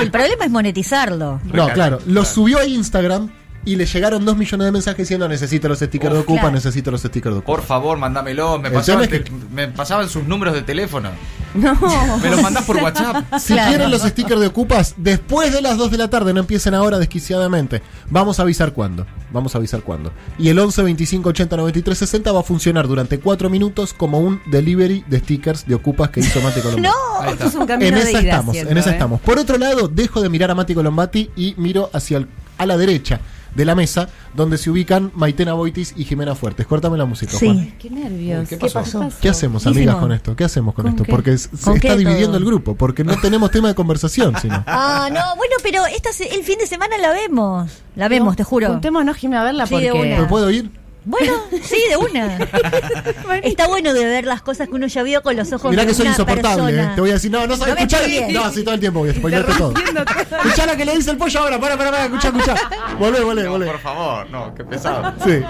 El 0.01 0.11
problema 0.11 0.45
es 0.45 0.51
monetizarlo. 0.51 1.41
No, 1.53 1.69
claro, 1.71 1.99
lo 2.07 2.25
subió 2.25 2.59
a 2.59 2.65
Instagram 2.67 3.29
y 3.67 3.77
le 3.77 3.85
llegaron 3.85 4.25
2 4.25 4.37
millones 4.37 4.65
de 4.65 4.73
mensajes 4.73 4.99
diciendo, 4.99 5.29
necesito 5.29 5.69
los 5.69 5.79
stickers 5.81 6.15
de 6.15 6.21
ocupa, 6.21 6.41
claro. 6.41 6.55
necesito 6.55 6.91
los 6.91 7.01
stickers 7.03 7.35
de 7.35 7.39
ocupa. 7.41 7.57
Por 7.59 7.63
favor, 7.67 7.99
mándamelo. 7.99 8.59
Me 8.59 8.71
pasaban, 8.71 9.07
te- 9.09 9.25
me 9.53 9.69
pasaban 9.69 10.09
sus 10.09 10.25
números 10.25 10.55
de 10.55 10.63
teléfono. 10.63 11.11
No. 11.55 11.75
Me 12.23 12.31
los 12.31 12.41
mandás 12.43 12.65
por 12.65 12.77
WhatsApp. 12.77 13.25
Si 13.39 13.53
Claro. 13.55 13.69
quieren 13.71 13.91
los 13.91 14.03
stickers 14.03 14.41
de 14.41 14.47
ocupas, 14.47 14.95
después 14.99 15.53
de 15.53 15.61
las 15.63 15.77
2 15.79 15.91
de 15.91 15.99
la 15.99 16.09
tarde, 16.09 16.33
no 16.33 16.41
empiecen 16.41 16.75
ahora 16.75 16.99
desquiciadamente. 16.99 17.83
Vamos 18.11 18.39
a 18.39 18.43
avisar 18.43 18.73
cuándo. 18.73 19.07
Vamos 19.33 19.55
a 19.55 19.59
avisar 19.59 19.81
cuándo. 19.83 20.13
Y 20.39 20.49
el 20.49 20.59
11 20.59 20.83
25 20.83 21.29
80 21.31 21.57
93 21.57 21.99
60 21.99 22.33
va 22.33 22.41
a 22.41 22.43
funcionar 22.43 22.87
durante 22.87 23.19
4 23.21 23.51
minutos 23.51 23.93
como 23.95 24.21
un 24.21 24.41
delivery 24.51 25.05
de 25.09 25.19
stickers 25.19 25.67
de 25.67 25.75
ocupas 25.75 26.11
que 26.11 26.21
hizo 26.21 26.41
Mati 26.41 26.61
Colombati. 26.61 26.87
No, 27.23 27.31
Esto 27.33 27.47
es 27.47 27.55
un 27.55 27.67
camino 27.67 27.89
En 27.89 27.95
de 28.05 28.11
esa 28.11 28.21
estamos, 28.21 28.55
en 28.57 28.79
esa 28.79 28.91
¿eh? 28.91 28.93
estamos. 28.93 29.21
Por 29.23 29.39
otro 29.39 29.59
lado, 29.59 29.89
dejo 29.89 30.21
de 30.23 30.29
mirar 30.29 30.51
a 30.51 30.55
Mati 30.55 30.75
Colombati 30.75 31.31
y 31.37 31.55
miro 31.57 31.91
hacia 31.93 32.19
el- 32.19 32.29
a 32.59 32.65
la 32.67 32.77
derecha 32.77 33.21
de 33.57 33.65
la 33.65 33.75
mesa, 33.75 34.09
donde 34.35 34.59
se 34.59 34.71
ubican 34.71 35.11
Maitena 35.15 35.55
Boitis 35.55 35.95
y 35.97 36.05
Jimena 36.05 36.35
Fuertes. 36.35 36.67
Córtame 36.67 36.97
la 36.99 37.07
música, 37.07 37.33
Sí. 37.33 37.47
Juan. 37.47 37.75
Qué 37.79 37.91
nervios. 37.91 38.49
¿qué 38.49 38.57
pasó? 38.57 39.09
¿Qué 39.21 39.29
hacemos, 39.29 39.63
¿Qué 39.63 39.69
amigas, 39.71 39.85
hicimos? 39.87 40.01
con 40.01 40.13
esto? 40.13 40.37
¿Qué 40.37 40.45
hacemos 40.45 40.75
con, 40.75 40.85
¿Con 40.85 40.93
esto? 40.93 41.05
qué? 41.05 41.11
Porque 41.11 41.39
se 41.39 41.49
¿Con 41.65 41.81
qué 41.81 41.89
está 41.89 41.97
dividiendo 41.99 42.27
todo? 42.29 42.39
el 42.39 42.45
grupo, 42.45 42.75
porque 42.77 43.03
no 43.03 43.17
tenemos 43.21 43.51
tema 43.51 43.69
de 43.69 43.75
conversación, 43.75 44.35
sino. 44.41 44.63
Ah, 44.67 45.09
no, 45.11 45.37
bueno, 45.37 45.55
pero 45.63 45.87
esta 45.87 46.13
se- 46.13 46.35
el 46.35 46.43
fin 46.45 46.59
de 46.59 46.67
semana 46.67 46.99
la 46.99 47.13
vemos. 47.13 47.71
La 47.97 48.09
vemos, 48.09 48.37
te 48.37 48.45
juro. 48.45 48.69
Juntémonos, 48.69 49.17
Jimmy, 49.17 49.37
a 49.37 49.43
verla 49.43 49.67
Sí, 49.67 49.73
porque. 49.75 49.87
de 49.87 49.93
una. 49.93 50.21
¿Me 50.21 50.27
puedo 50.27 50.51
ir? 50.51 50.71
Bueno, 51.07 51.35
sí, 51.63 51.79
de 51.89 51.97
una. 51.97 52.37
Está 53.45 53.69
bueno 53.69 53.95
de 53.95 54.05
ver 54.05 54.25
las 54.27 54.43
cosas 54.43 54.69
que 54.69 54.75
uno 54.75 54.89
ya 54.89 55.05
vio 55.05 55.23
con 55.23 55.37
los 55.37 55.53
ojos 55.53 55.71
Mirá 55.71 55.83
de 55.83 55.89
que 55.89 55.95
soy 55.95 56.03
una 56.03 56.11
insoportable, 56.11 56.65
persona. 56.65 56.83
¿eh? 56.91 56.95
Te 56.97 57.01
voy 57.01 57.11
a 57.11 57.13
decir, 57.15 57.31
no, 57.31 57.47
no 57.47 57.57
sabes 57.57 57.75
No 57.75 57.81
escuchar. 57.81 58.33
No, 58.33 58.51
sí, 58.53 58.65
todo 58.65 58.75
el 58.75 58.81
tiempo 58.81 58.99
voy 59.01 59.11
a 59.11 59.15
spoilearte 59.15 59.53
todo. 59.55 59.73
Escuchá 59.77 60.67
la 60.67 60.77
que 60.77 60.85
le 60.85 60.97
dice 60.97 61.13
el 61.13 61.17
pollo 61.17 61.41
ahora, 61.41 61.61
para, 61.61 61.77
para, 61.79 61.91
para, 61.93 62.05
escuchá, 62.07 62.29
escuchá. 62.29 62.57
Volvé, 62.99 63.21
volvé, 63.21 63.45
No, 63.45 63.51
volvé. 63.53 63.67
por 63.67 63.79
favor, 63.79 64.29
no, 64.31 64.53
qué 64.55 64.65
pesado. 64.65 65.15
Sí. 65.25 65.41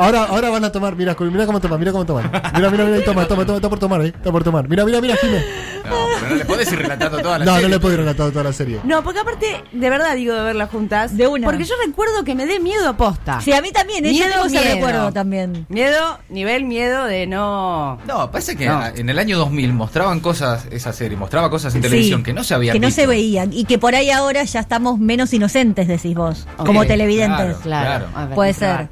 Ahora, 0.00 0.24
ahora 0.24 0.50
van 0.50 0.64
a 0.64 0.72
tomar, 0.72 0.96
mira, 0.96 1.16
mira 1.18 1.46
cómo 1.46 1.60
toman, 1.60 1.78
mira 1.78 1.92
cómo 1.92 2.04
toman. 2.06 2.30
Mira, 2.54 2.70
mira, 2.70 2.84
mira, 2.84 3.04
toma, 3.04 3.26
toma, 3.26 3.44
toma, 3.46 3.56
está 3.56 3.68
por 3.68 3.78
tomar, 3.78 4.00
eh. 4.02 4.06
Está 4.08 4.30
por 4.32 4.42
tomar. 4.44 4.68
Mira, 4.68 4.84
mira, 4.84 5.00
mira, 5.00 5.16
Jimé. 5.16 5.44
No, 5.88 5.96
pero 6.20 6.30
no 6.30 6.36
le 6.36 6.44
podés 6.44 6.72
ir 6.72 6.78
relatando 6.78 7.18
toda 7.18 7.38
la 7.38 7.44
No, 7.44 7.50
no 7.52 7.56
serie. 7.56 7.68
le 7.70 7.80
puedo 7.80 7.94
ir 7.94 8.00
relatando 8.00 8.30
toda 8.32 8.44
la 8.44 8.52
serie. 8.52 8.80
No, 8.84 9.02
porque 9.02 9.20
aparte, 9.20 9.64
de 9.72 9.90
verdad 9.90 10.14
digo 10.14 10.34
de 10.34 10.42
verlas 10.42 10.70
juntas. 10.70 11.16
De 11.16 11.26
una. 11.26 11.46
Porque 11.46 11.64
yo 11.64 11.74
recuerdo 11.84 12.22
que 12.22 12.34
me 12.34 12.46
dé 12.46 12.60
miedo 12.60 12.88
a 12.88 12.96
posta. 12.96 13.40
Sí, 13.40 13.52
a 13.52 13.60
mí 13.60 13.72
también, 13.72 14.04
¿eh? 14.06 14.12
yo 14.12 14.20
Miedo, 14.24 14.32
tengo 14.34 14.46
ese 14.46 14.60
miedo. 14.60 14.74
recuerdo 14.74 15.12
también. 15.12 15.66
Miedo, 15.68 16.18
nivel 16.28 16.64
miedo 16.64 17.04
de 17.06 17.26
no. 17.26 17.98
No, 18.06 18.30
parece 18.30 18.56
que 18.56 18.66
No. 18.66 18.86
en 18.86 19.08
el 19.08 19.18
año 19.18 19.38
2000 19.38 19.72
mostraban 19.72 20.20
cosas, 20.20 20.66
esa 20.70 20.92
serie, 20.92 21.16
mostraba 21.16 21.50
cosas 21.50 21.74
en 21.74 21.82
Sí, 21.82 21.88
televisión 21.88 22.22
que 22.22 22.32
no 22.32 22.44
se 22.44 22.54
habían 22.54 22.74
Que 22.74 22.80
no 22.80 22.86
visto. 22.88 23.00
se 23.02 23.06
veían. 23.06 23.52
Y 23.52 23.64
que 23.64 23.78
por 23.78 23.94
ahí 23.94 24.10
ahora 24.10 24.44
ya 24.44 24.60
estamos 24.60 24.98
menos 24.98 25.32
inocentes, 25.32 25.88
decís 25.88 26.14
vos. 26.14 26.46
Como 26.58 26.84
televidentes. 26.84 27.56
Claro. 27.62 28.06
ver, 28.14 28.34
Puede 28.34 28.52
ser. 28.54 28.88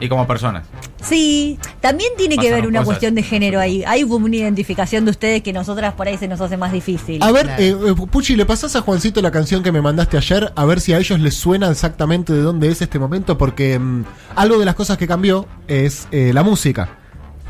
Y 0.00 0.08
como 0.08 0.26
personas. 0.26 0.64
Sí, 1.02 1.58
también 1.80 2.10
tiene 2.16 2.36
que 2.38 2.50
ver 2.50 2.66
una 2.66 2.78
cosas. 2.80 2.86
cuestión 2.86 3.14
de 3.14 3.22
género 3.22 3.60
ahí. 3.60 3.84
Hay 3.86 4.02
una 4.04 4.34
identificación 4.36 5.04
de 5.04 5.10
ustedes 5.10 5.42
que 5.42 5.52
nosotras 5.52 5.94
por 5.94 6.08
ahí 6.08 6.16
se 6.18 6.26
nos 6.28 6.40
hace 6.40 6.56
más 6.56 6.72
difícil. 6.72 7.22
A 7.22 7.30
ver, 7.32 7.46
Claro. 7.46 7.62
eh, 7.62 7.76
eh, 7.90 8.06
Puchi, 8.10 8.36
¿le 8.36 8.46
pasás 8.46 8.76
a 8.76 8.80
Juancito 8.80 9.20
la 9.22 9.30
canción 9.30 9.62
que 9.62 9.72
me 9.72 9.80
mandaste 9.82 10.16
ayer? 10.16 10.52
A 10.56 10.64
ver 10.64 10.80
si 10.80 10.92
a 10.92 10.98
ellos 10.98 11.20
les 11.20 11.34
suena 11.34 11.70
exactamente 11.70 12.32
de 12.32 12.42
dónde 12.42 12.68
es 12.68 12.80
este 12.82 12.98
momento, 12.98 13.36
porque 13.38 13.78
mm, 13.78 14.04
algo 14.36 14.58
de 14.58 14.64
las 14.64 14.74
cosas 14.74 14.96
que 14.98 15.06
cambió 15.06 15.46
es 15.68 16.08
eh, 16.10 16.32
la 16.32 16.42
música. 16.42 16.96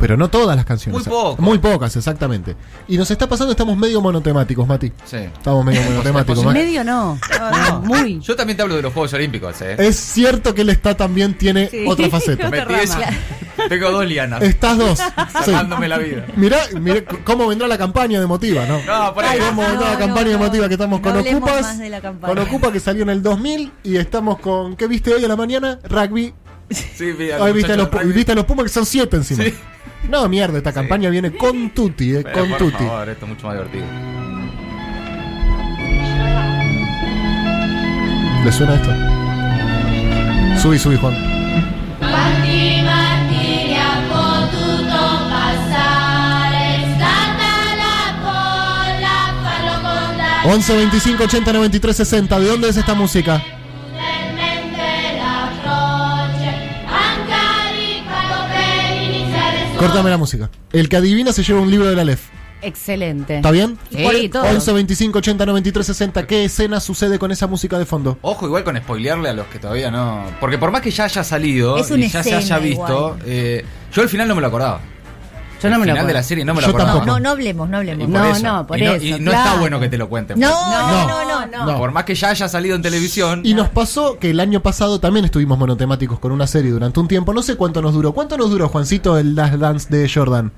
Pero 0.01 0.17
no 0.17 0.29
todas 0.29 0.57
las 0.57 0.65
canciones. 0.65 1.07
Muy 1.07 1.13
poco. 1.13 1.43
Muy 1.43 1.59
pocas, 1.59 1.95
exactamente. 1.95 2.57
Y 2.89 2.97
nos 2.97 3.11
está 3.11 3.29
pasando, 3.29 3.53
estamos 3.53 3.77
medio 3.77 4.01
monotemáticos, 4.01 4.67
Mati. 4.67 4.91
Sí. 5.05 5.19
Estamos 5.19 5.65
medio 5.65 5.83
monotemáticos. 5.91 6.43
Mati. 6.45 6.59
Medio 6.59 6.83
no. 6.85 7.19
No, 7.69 7.81
muy. 7.83 8.19
Yo 8.21 8.35
también 8.35 8.57
te 8.57 8.63
hablo 8.63 8.77
de 8.77 8.83
los 8.83 8.93
Juegos 8.93 9.13
Olímpicos, 9.13 9.61
¿eh? 9.61 9.77
Es 9.79 9.97
cierto 9.97 10.55
que 10.55 10.63
él 10.63 10.71
está 10.71 10.97
también, 10.97 11.37
tiene 11.37 11.69
Sí. 11.69 11.85
otra 11.87 12.09
faceta. 12.11 12.51
Tengo 13.69 13.91
dos 13.91 14.07
lianas. 14.07 14.43
Estás 14.43 14.79
dos. 14.79 14.99
Sí. 15.31 15.45
Salvándome 15.53 15.87
la 15.89 15.99
vida. 15.99 16.27
Mirá, 16.37 16.59
mirá 16.81 17.03
cómo 17.25 17.47
vendrá 17.47 17.69
la 17.69 17.79
campaña 17.79 18.19
de 18.21 18.27
Motiva, 18.27 18.65
¿no? 18.67 18.81
No, 18.85 19.15
por 19.15 19.25
ahí. 19.25 19.39
¿Cómo 19.39 19.63
vendrá 19.63 19.81
No, 19.87 19.93
la 19.93 19.99
campaña 19.99 20.25
no, 20.25 20.31
de 20.31 20.39
no. 20.39 20.45
Motiva 20.45 20.69
que 20.69 20.75
estamos 20.75 21.01
No 21.01 21.11
con 21.13 21.19
Ocupas? 21.21 21.63
más 21.63 21.79
de 21.79 21.89
la 21.91 22.01
campaña. 22.01 22.35
Con 22.35 22.43
Ocupa 22.47 22.73
que 22.73 22.81
salió 22.81 23.03
en 23.03 23.11
el 23.11 23.23
2000 23.23 23.73
y 23.85 23.97
estamos 23.97 24.39
con 24.41 24.77
¿qué 24.77 24.87
viste 24.87 25.15
hoy 25.15 25.25
a 25.25 25.29
la 25.29 25.37
mañana? 25.37 25.79
Rugby. 25.89 26.35
Sí, 26.71 27.13
vi 27.13 27.31
a 27.31 27.43
Hoy 27.43 27.53
viste 27.53 27.73
a 27.73 27.77
los, 27.77 27.89
viste 28.15 28.33
a 28.33 28.35
los 28.35 28.45
Pumas 28.45 28.65
que 28.65 28.69
son 28.71 28.87
siete 28.87 29.17
encima. 29.17 29.45
Sí. 29.45 29.55
No, 30.09 30.29
mierda, 30.29 30.59
esta 30.59 30.73
campaña 30.73 31.09
viene 31.11 31.31
con 31.37 31.71
Tutti, 31.71 32.15
eh, 32.17 32.23
Pero, 32.25 32.39
con 32.41 32.49
por 32.51 32.59
Tutti. 32.59 32.85
favor, 32.85 33.09
esto 33.09 33.25
es 33.27 33.29
mucho 33.29 33.47
más 33.47 33.55
divertido. 33.57 33.85
¿Le 38.45 38.53
suena 38.53 38.75
esto? 38.75 38.91
Subí, 40.61 40.79
subí, 40.79 40.97
Juan. 40.97 41.15
Quanti 41.99 42.83
martiri 42.83 43.75
ha 43.77 44.01
potuto 44.09 44.99
passare, 45.29 46.77
è 46.77 46.95
stata 46.97 47.51
la 47.77 47.99
folla 48.25 49.15
a 49.29 49.35
farlo 49.45 49.75
contare 49.83 50.55
11 50.55 50.77
25 50.77 51.25
80 51.25 51.53
93 51.53 51.93
60. 51.95 52.39
¿De 52.41 52.47
dónde 52.49 52.69
es 52.71 52.77
esta 52.79 52.95
música? 52.95 53.43
Su. 59.81 59.87
Córtame 59.87 60.11
la 60.11 60.19
música. 60.19 60.51
El 60.73 60.89
que 60.89 60.97
adivina 60.97 61.33
se 61.33 61.43
lleva 61.43 61.61
un 61.61 61.71
libro 61.71 61.89
de 61.89 61.97
la 61.97 62.05
LEF. 62.05 62.21
Excelente. 62.63 63.37
¿Está 63.37 63.51
bien? 63.51 63.79
Sí, 63.91 64.29
todo. 64.29 64.43
11 64.45 64.73
25 64.75 65.19
80 65.19 65.47
93 65.47 65.87
60. 65.87 66.27
¿Qué 66.27 66.45
escena 66.45 66.79
sucede 66.81 67.19
con 67.19 67.33
esa 67.33 67.47
música 67.47 67.79
de 67.79 67.87
fondo? 67.87 68.19
Ojo 68.23 68.47
igual 68.47 68.65
con 68.65 68.77
spoilearle 68.77 69.31
a 69.31 69.33
los 69.33 69.47
que 69.47 69.59
todavía 69.59 69.91
no... 69.91 70.25
Porque 70.41 70.59
por 70.59 70.71
más 70.71 70.83
que 70.83 70.91
ya 70.91 71.05
haya 71.05 71.25
salido 71.25 71.79
Es 71.79 71.91
una 71.91 72.05
y 72.05 72.09
ya 72.09 72.23
se 72.23 72.35
haya 72.35 72.59
visto, 72.59 73.17
igual. 73.17 73.23
eh, 73.25 73.65
yo 73.93 74.03
al 74.03 74.09
final 74.11 74.29
no 74.29 74.35
me 74.35 74.43
lo 74.43 74.49
acordaba. 74.49 74.81
Yo 75.63 75.71
no 75.71 75.79
me 75.79 75.87
lo 75.87 75.93
final 75.93 76.07
de 76.07 76.13
la 76.15 76.23
serie 76.23 76.45
no 76.45 76.55
me 76.55 76.61
lo 76.61 76.67
Yo 76.67 76.71
acordaba. 76.71 76.91
tampoco. 76.99 77.07
No, 77.19 77.21
no 77.21 77.31
hablemos, 77.31 77.69
no 77.69 77.83
Y 77.83 77.91
hablemos. 77.91 78.13
por 78.13 78.21
No, 78.21 78.33
eso. 78.35 78.43
no, 78.47 78.67
por 78.67 78.79
y 78.79 78.83
no, 78.85 78.93
eso, 78.93 79.05
y 79.05 79.11
no 79.21 79.31
claro. 79.31 79.49
está 79.49 79.61
bueno 79.61 79.81
que 79.81 79.89
te 79.89 79.99
lo 79.99 80.09
cuenten. 80.09 80.39
No, 80.41 80.49
No, 80.51 80.91
no, 81.09 81.25
no, 81.29 81.47
no. 81.47 81.67
no. 81.73 81.79
Por 81.79 81.93
más 81.93 82.05
que 82.05 82.15
ya 82.15 82.31
haya 82.31 82.49
salido 82.49 82.77
en 82.77 82.83
televisión. 82.83 83.43
Y 83.45 83.55
nos 83.55 83.69
pasó 83.69 84.19
que 84.19 84.31
el 84.31 84.41
año 84.41 84.61
pasado 84.63 85.01
también 85.01 85.25
estuvimos 85.25 85.59
monotemáticos 85.59 86.19
con 86.19 86.33
una 86.33 86.47
serie 86.47 86.71
durante 86.71 86.99
un 87.01 87.09
tiempo. 87.09 87.33
No 87.35 87.43
sé 87.43 87.57
cuánto 87.57 87.83
nos 87.83 87.93
duró. 87.95 88.13
¿Cuánto 88.13 88.37
nos 88.39 88.51
duró, 88.51 88.69
Juancito, 88.69 89.19
el 89.19 89.35
Last 89.35 89.55
Dance 89.55 89.89
de 89.91 90.09
Jordan? 90.13 90.53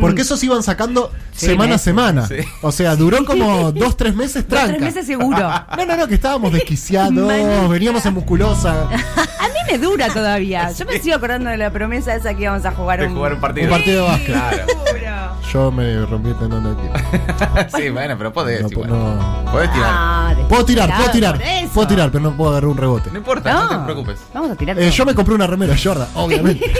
Porque 0.00 0.22
esos 0.22 0.42
iban 0.42 0.62
sacando 0.62 1.12
Sí, 1.32 1.46
semana 1.48 1.64
a 1.64 1.66
meses. 1.74 1.82
semana. 1.82 2.26
Sí. 2.26 2.36
O 2.62 2.72
sea, 2.72 2.96
duró 2.96 3.22
como 3.26 3.72
dos, 3.72 3.94
tres 3.94 4.14
meses 4.14 4.36
Dos, 4.48 4.58
tranca. 4.58 4.68
tres 4.68 4.80
meses 4.80 5.04
seguro. 5.06 5.36
No, 5.76 5.84
no, 5.84 5.96
no, 5.98 6.08
que 6.08 6.14
estábamos 6.14 6.50
desquiciados, 6.50 7.68
veníamos 7.68 8.04
en 8.06 8.14
musculosa. 8.14 8.88
Mí 9.66 9.72
me 9.72 9.78
dura 9.78 10.08
todavía. 10.08 10.70
Yo 10.78 10.84
me 10.84 10.98
sigo 10.98 11.16
acordando 11.16 11.50
de 11.50 11.56
la 11.56 11.70
promesa 11.70 12.14
esa 12.14 12.34
que 12.34 12.42
íbamos 12.42 12.64
a 12.64 12.72
jugar 12.72 13.00
de 13.00 13.06
un, 13.06 13.14
jugar 13.14 13.34
un 13.34 13.40
partido. 13.40 13.66
Un 13.66 13.70
partido 13.72 14.04
de 14.04 14.10
básquet. 14.10 14.34
Claro. 14.34 15.36
Yo 15.52 15.70
me 15.70 16.06
rompí 16.06 16.30
el 16.30 16.36
tendón 16.36 16.64
de 16.64 16.70
aquí. 16.70 17.76
sí, 17.82 17.90
bueno, 17.90 18.16
pero 18.16 18.32
podés 18.32 18.62
No, 18.62 18.68
igual. 18.68 18.88
no. 18.90 19.44
Podés 19.52 19.70
tirar. 19.72 19.90
Ah, 19.92 20.34
Puedo 20.48 20.64
tirar, 20.64 20.96
puedo 20.96 21.10
tirar. 21.10 21.40
Puedo 21.74 21.86
tirar, 21.88 22.10
pero 22.10 22.24
no 22.24 22.32
puedo 22.36 22.50
agarrar 22.52 22.68
un 22.70 22.76
rebote. 22.78 23.10
No 23.10 23.18
importa, 23.18 23.52
no, 23.52 23.68
te 23.68 23.84
preocupes. 23.84 24.20
Vamos 24.32 24.50
a 24.50 24.56
tirar. 24.56 24.78
Eh, 24.78 24.90
yo 24.90 25.04
me 25.04 25.14
compré 25.14 25.34
una 25.34 25.46
remera 25.46 25.74
de 25.74 25.78
Jordan, 25.82 26.08
obviamente. 26.14 26.72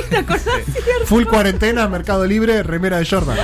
Full 1.04 1.24
cuarentena, 1.24 1.86
Mercado 1.88 2.24
Libre, 2.24 2.62
remera 2.62 2.98
de 2.98 3.06
Jordan. 3.06 3.36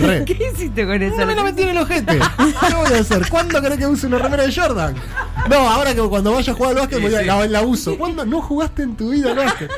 Re. 0.00 0.24
¿Qué 0.24 0.50
hiciste 0.52 0.86
con 0.86 1.00
eso? 1.02 1.16
No 1.16 1.26
me 1.26 1.34
la 1.36 1.42
metí 1.44 1.62
en 1.62 1.68
el 1.70 1.78
ojete. 1.78 2.18
¿Qué 2.18 2.74
voy 2.74 2.92
a 2.96 3.00
hacer? 3.00 3.28
¿Cuándo 3.28 3.60
querés 3.62 3.78
que 3.78 3.86
use 3.86 4.06
una 4.08 4.18
remera 4.18 4.42
de 4.44 4.52
Jordan? 4.52 4.94
No, 5.48 5.56
ahora 5.68 5.94
que 5.94 6.00
cuando 6.02 6.32
vaya 6.32 6.52
a 6.52 6.56
jugar 6.56 6.70
al 6.72 6.76
básquet 6.78 6.98
Sí, 6.98 7.04
voy 7.04 7.14
a- 7.14 7.20
sí. 7.20 7.24
la, 7.26 7.46
la 7.46 7.62
uso. 7.62 7.96
¿Cuándo 7.98 8.24
no 8.24 8.40
jugaste 8.40 8.82
en 8.82 8.96
tu 8.96 9.10
vida 9.10 9.30
al 9.30 9.36
básquet? 9.36 9.70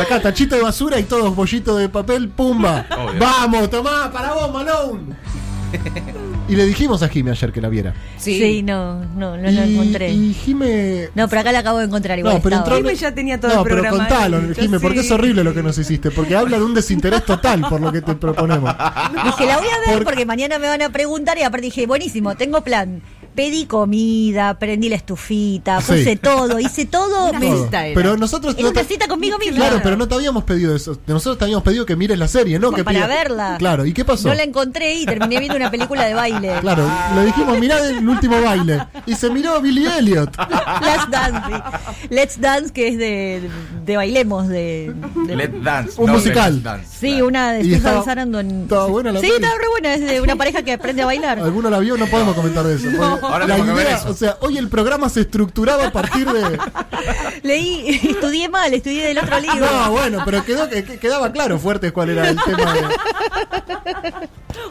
Acá, 0.00 0.20
tachito 0.20 0.56
de 0.56 0.62
basura 0.62 0.98
y 0.98 1.04
todos 1.04 1.34
bollitos 1.34 1.78
de 1.78 1.88
papel, 1.88 2.28
pumba. 2.28 2.84
Obvio. 2.90 3.18
Vamos, 3.20 3.70
tomá, 3.70 4.10
para 4.12 4.32
vos, 4.34 4.52
Malone. 4.52 5.16
Y 6.48 6.56
le 6.56 6.64
dijimos 6.64 7.02
a 7.02 7.08
Jime 7.10 7.30
ayer 7.30 7.52
que 7.52 7.60
la 7.60 7.68
viera. 7.68 7.92
Sí, 8.16 8.62
no, 8.62 9.04
no, 9.16 9.36
no 9.36 9.50
y, 9.50 9.58
encontré. 9.74 10.10
y 10.10 10.32
Jime. 10.32 11.10
No, 11.14 11.28
pero 11.28 11.42
acá 11.42 11.52
la 11.52 11.58
acabo 11.58 11.76
de 11.78 11.84
encontrar 11.84 12.18
igual. 12.18 12.36
No, 12.36 12.40
pero 12.42 12.56
entró. 12.56 12.76
Jime 12.76 12.94
ya 12.94 13.14
tenía 13.14 13.38
todo 13.38 13.52
no, 13.52 13.58
el 13.58 13.64
pero 13.64 13.76
programa 13.82 13.98
contalo, 14.08 14.38
hecho, 14.50 14.62
Jime, 14.62 14.80
porque 14.80 15.00
sí. 15.00 15.06
es 15.06 15.12
horrible 15.12 15.44
lo 15.44 15.52
que 15.52 15.62
nos 15.62 15.76
hiciste. 15.76 16.10
Porque 16.10 16.34
habla 16.36 16.56
de 16.58 16.64
un 16.64 16.72
desinterés 16.72 17.22
total 17.26 17.60
por 17.68 17.82
lo 17.82 17.92
que 17.92 18.00
te 18.00 18.14
proponemos. 18.14 18.74
Dije, 19.24 19.44
la 19.46 19.58
voy 19.58 19.66
a 19.68 19.90
ver 19.90 19.96
Por- 19.98 20.04
porque 20.04 20.24
mañana 20.24 20.58
me 20.58 20.68
van 20.68 20.80
a 20.80 20.88
preguntar 20.88 21.36
y 21.36 21.42
aparte 21.42 21.66
dije, 21.66 21.86
buenísimo, 21.86 22.34
tengo 22.34 22.62
plan. 22.62 23.02
Pedí 23.38 23.66
comida, 23.66 24.58
prendí 24.58 24.88
la 24.88 24.96
estufita, 24.96 25.80
Sí. 25.80 25.92
puse 25.92 26.16
todo, 26.16 26.58
hice 26.58 26.86
todo. 26.86 27.30
Una 27.30 27.38
me- 27.38 27.56
cita. 27.56 27.86
Era. 27.86 27.94
Pero 27.94 28.16
nosotros. 28.16 28.54
Era 28.54 28.64
no 28.64 28.70
una 28.70 28.80
te- 28.82 28.88
cita 28.88 29.06
conmigo 29.06 29.38
misma. 29.38 29.58
Claro, 29.58 29.80
pero 29.80 29.96
no 29.96 30.08
te 30.08 30.16
habíamos 30.16 30.42
pedido 30.42 30.74
eso. 30.74 30.98
Nosotros 31.06 31.38
te 31.38 31.44
habíamos 31.44 31.62
pedido 31.62 31.86
que 31.86 31.94
mires 31.94 32.18
la 32.18 32.26
serie, 32.26 32.58
¿no? 32.58 32.72
Que 32.72 32.82
para 32.82 32.98
pidas- 32.98 33.08
verla. 33.08 33.54
Claro, 33.60 33.86
¿y 33.86 33.92
qué 33.92 34.04
pasó? 34.04 34.26
No 34.26 34.34
la 34.34 34.42
encontré 34.42 34.92
y 34.94 35.06
terminé 35.06 35.38
viendo 35.38 35.56
una 35.56 35.70
película 35.70 36.04
de 36.06 36.14
baile. 36.14 36.52
Claro, 36.62 36.84
le 37.14 37.26
dijimos, 37.26 37.56
mirá 37.60 37.78
el 37.88 38.08
último 38.08 38.42
baile. 38.42 38.84
Y 39.06 39.14
se 39.14 39.30
miró 39.30 39.60
Billy 39.60 39.86
Elliot. 39.86 40.36
Let's 40.36 41.08
Dance. 41.08 41.40
sí. 41.46 42.06
Let's 42.10 42.40
Dance, 42.40 42.72
que 42.72 42.88
es 42.88 42.98
de, 42.98 43.48
de 43.84 43.96
bailemos, 43.96 44.48
de, 44.48 44.92
de- 45.26 45.36
Let 45.36 45.52
Dance. 45.62 45.92
Un 46.00 46.06
no 46.08 46.14
musical. 46.14 46.54
Let's 46.54 46.64
Dance. 46.64 46.88
Sí, 46.98 47.10
Claro. 47.10 47.26
una 47.28 47.52
de 47.52 47.72
estaba- 47.72 48.04
Sarandon. 48.04 48.62
estaba 48.62 48.86
buena 48.86 49.12
la 49.12 49.20
Sí, 49.20 49.26
estaba 49.32 49.54
re 49.54 49.68
buena, 49.70 49.94
es 49.94 50.00
de 50.00 50.20
una 50.20 50.34
pareja 50.34 50.62
que 50.64 50.72
aprende 50.72 51.02
a 51.02 51.06
bailar. 51.06 51.38
¿Alguno 51.38 51.70
la 51.70 51.78
vio? 51.78 51.96
No 51.96 52.06
podemos 52.06 52.34
comentar 52.34 52.66
de 52.66 52.74
eso. 52.74 52.88
porque 52.98 53.27
Ahora 53.32 53.46
la 53.46 53.58
idea, 53.58 53.96
eso. 53.96 54.10
o 54.10 54.14
sea, 54.14 54.36
hoy 54.40 54.58
el 54.58 54.68
programa 54.68 55.08
se 55.08 55.20
estructuraba 55.20 55.86
a 55.86 55.92
partir 55.92 56.26
de. 56.30 56.58
Leí, 57.42 58.00
estudié 58.10 58.48
mal, 58.48 58.72
estudié 58.74 59.06
del 59.06 59.18
otro 59.18 59.38
libro. 59.40 59.66
No, 59.70 59.90
bueno, 59.92 60.22
pero 60.24 60.44
quedó, 60.44 60.68
que- 60.68 60.84
que- 60.84 60.98
quedaba 60.98 61.32
claro 61.32 61.58
fuerte 61.58 61.92
cuál 61.92 62.10
era 62.10 62.28
el 62.28 62.36
tema 62.44 62.74
de. 62.74 62.82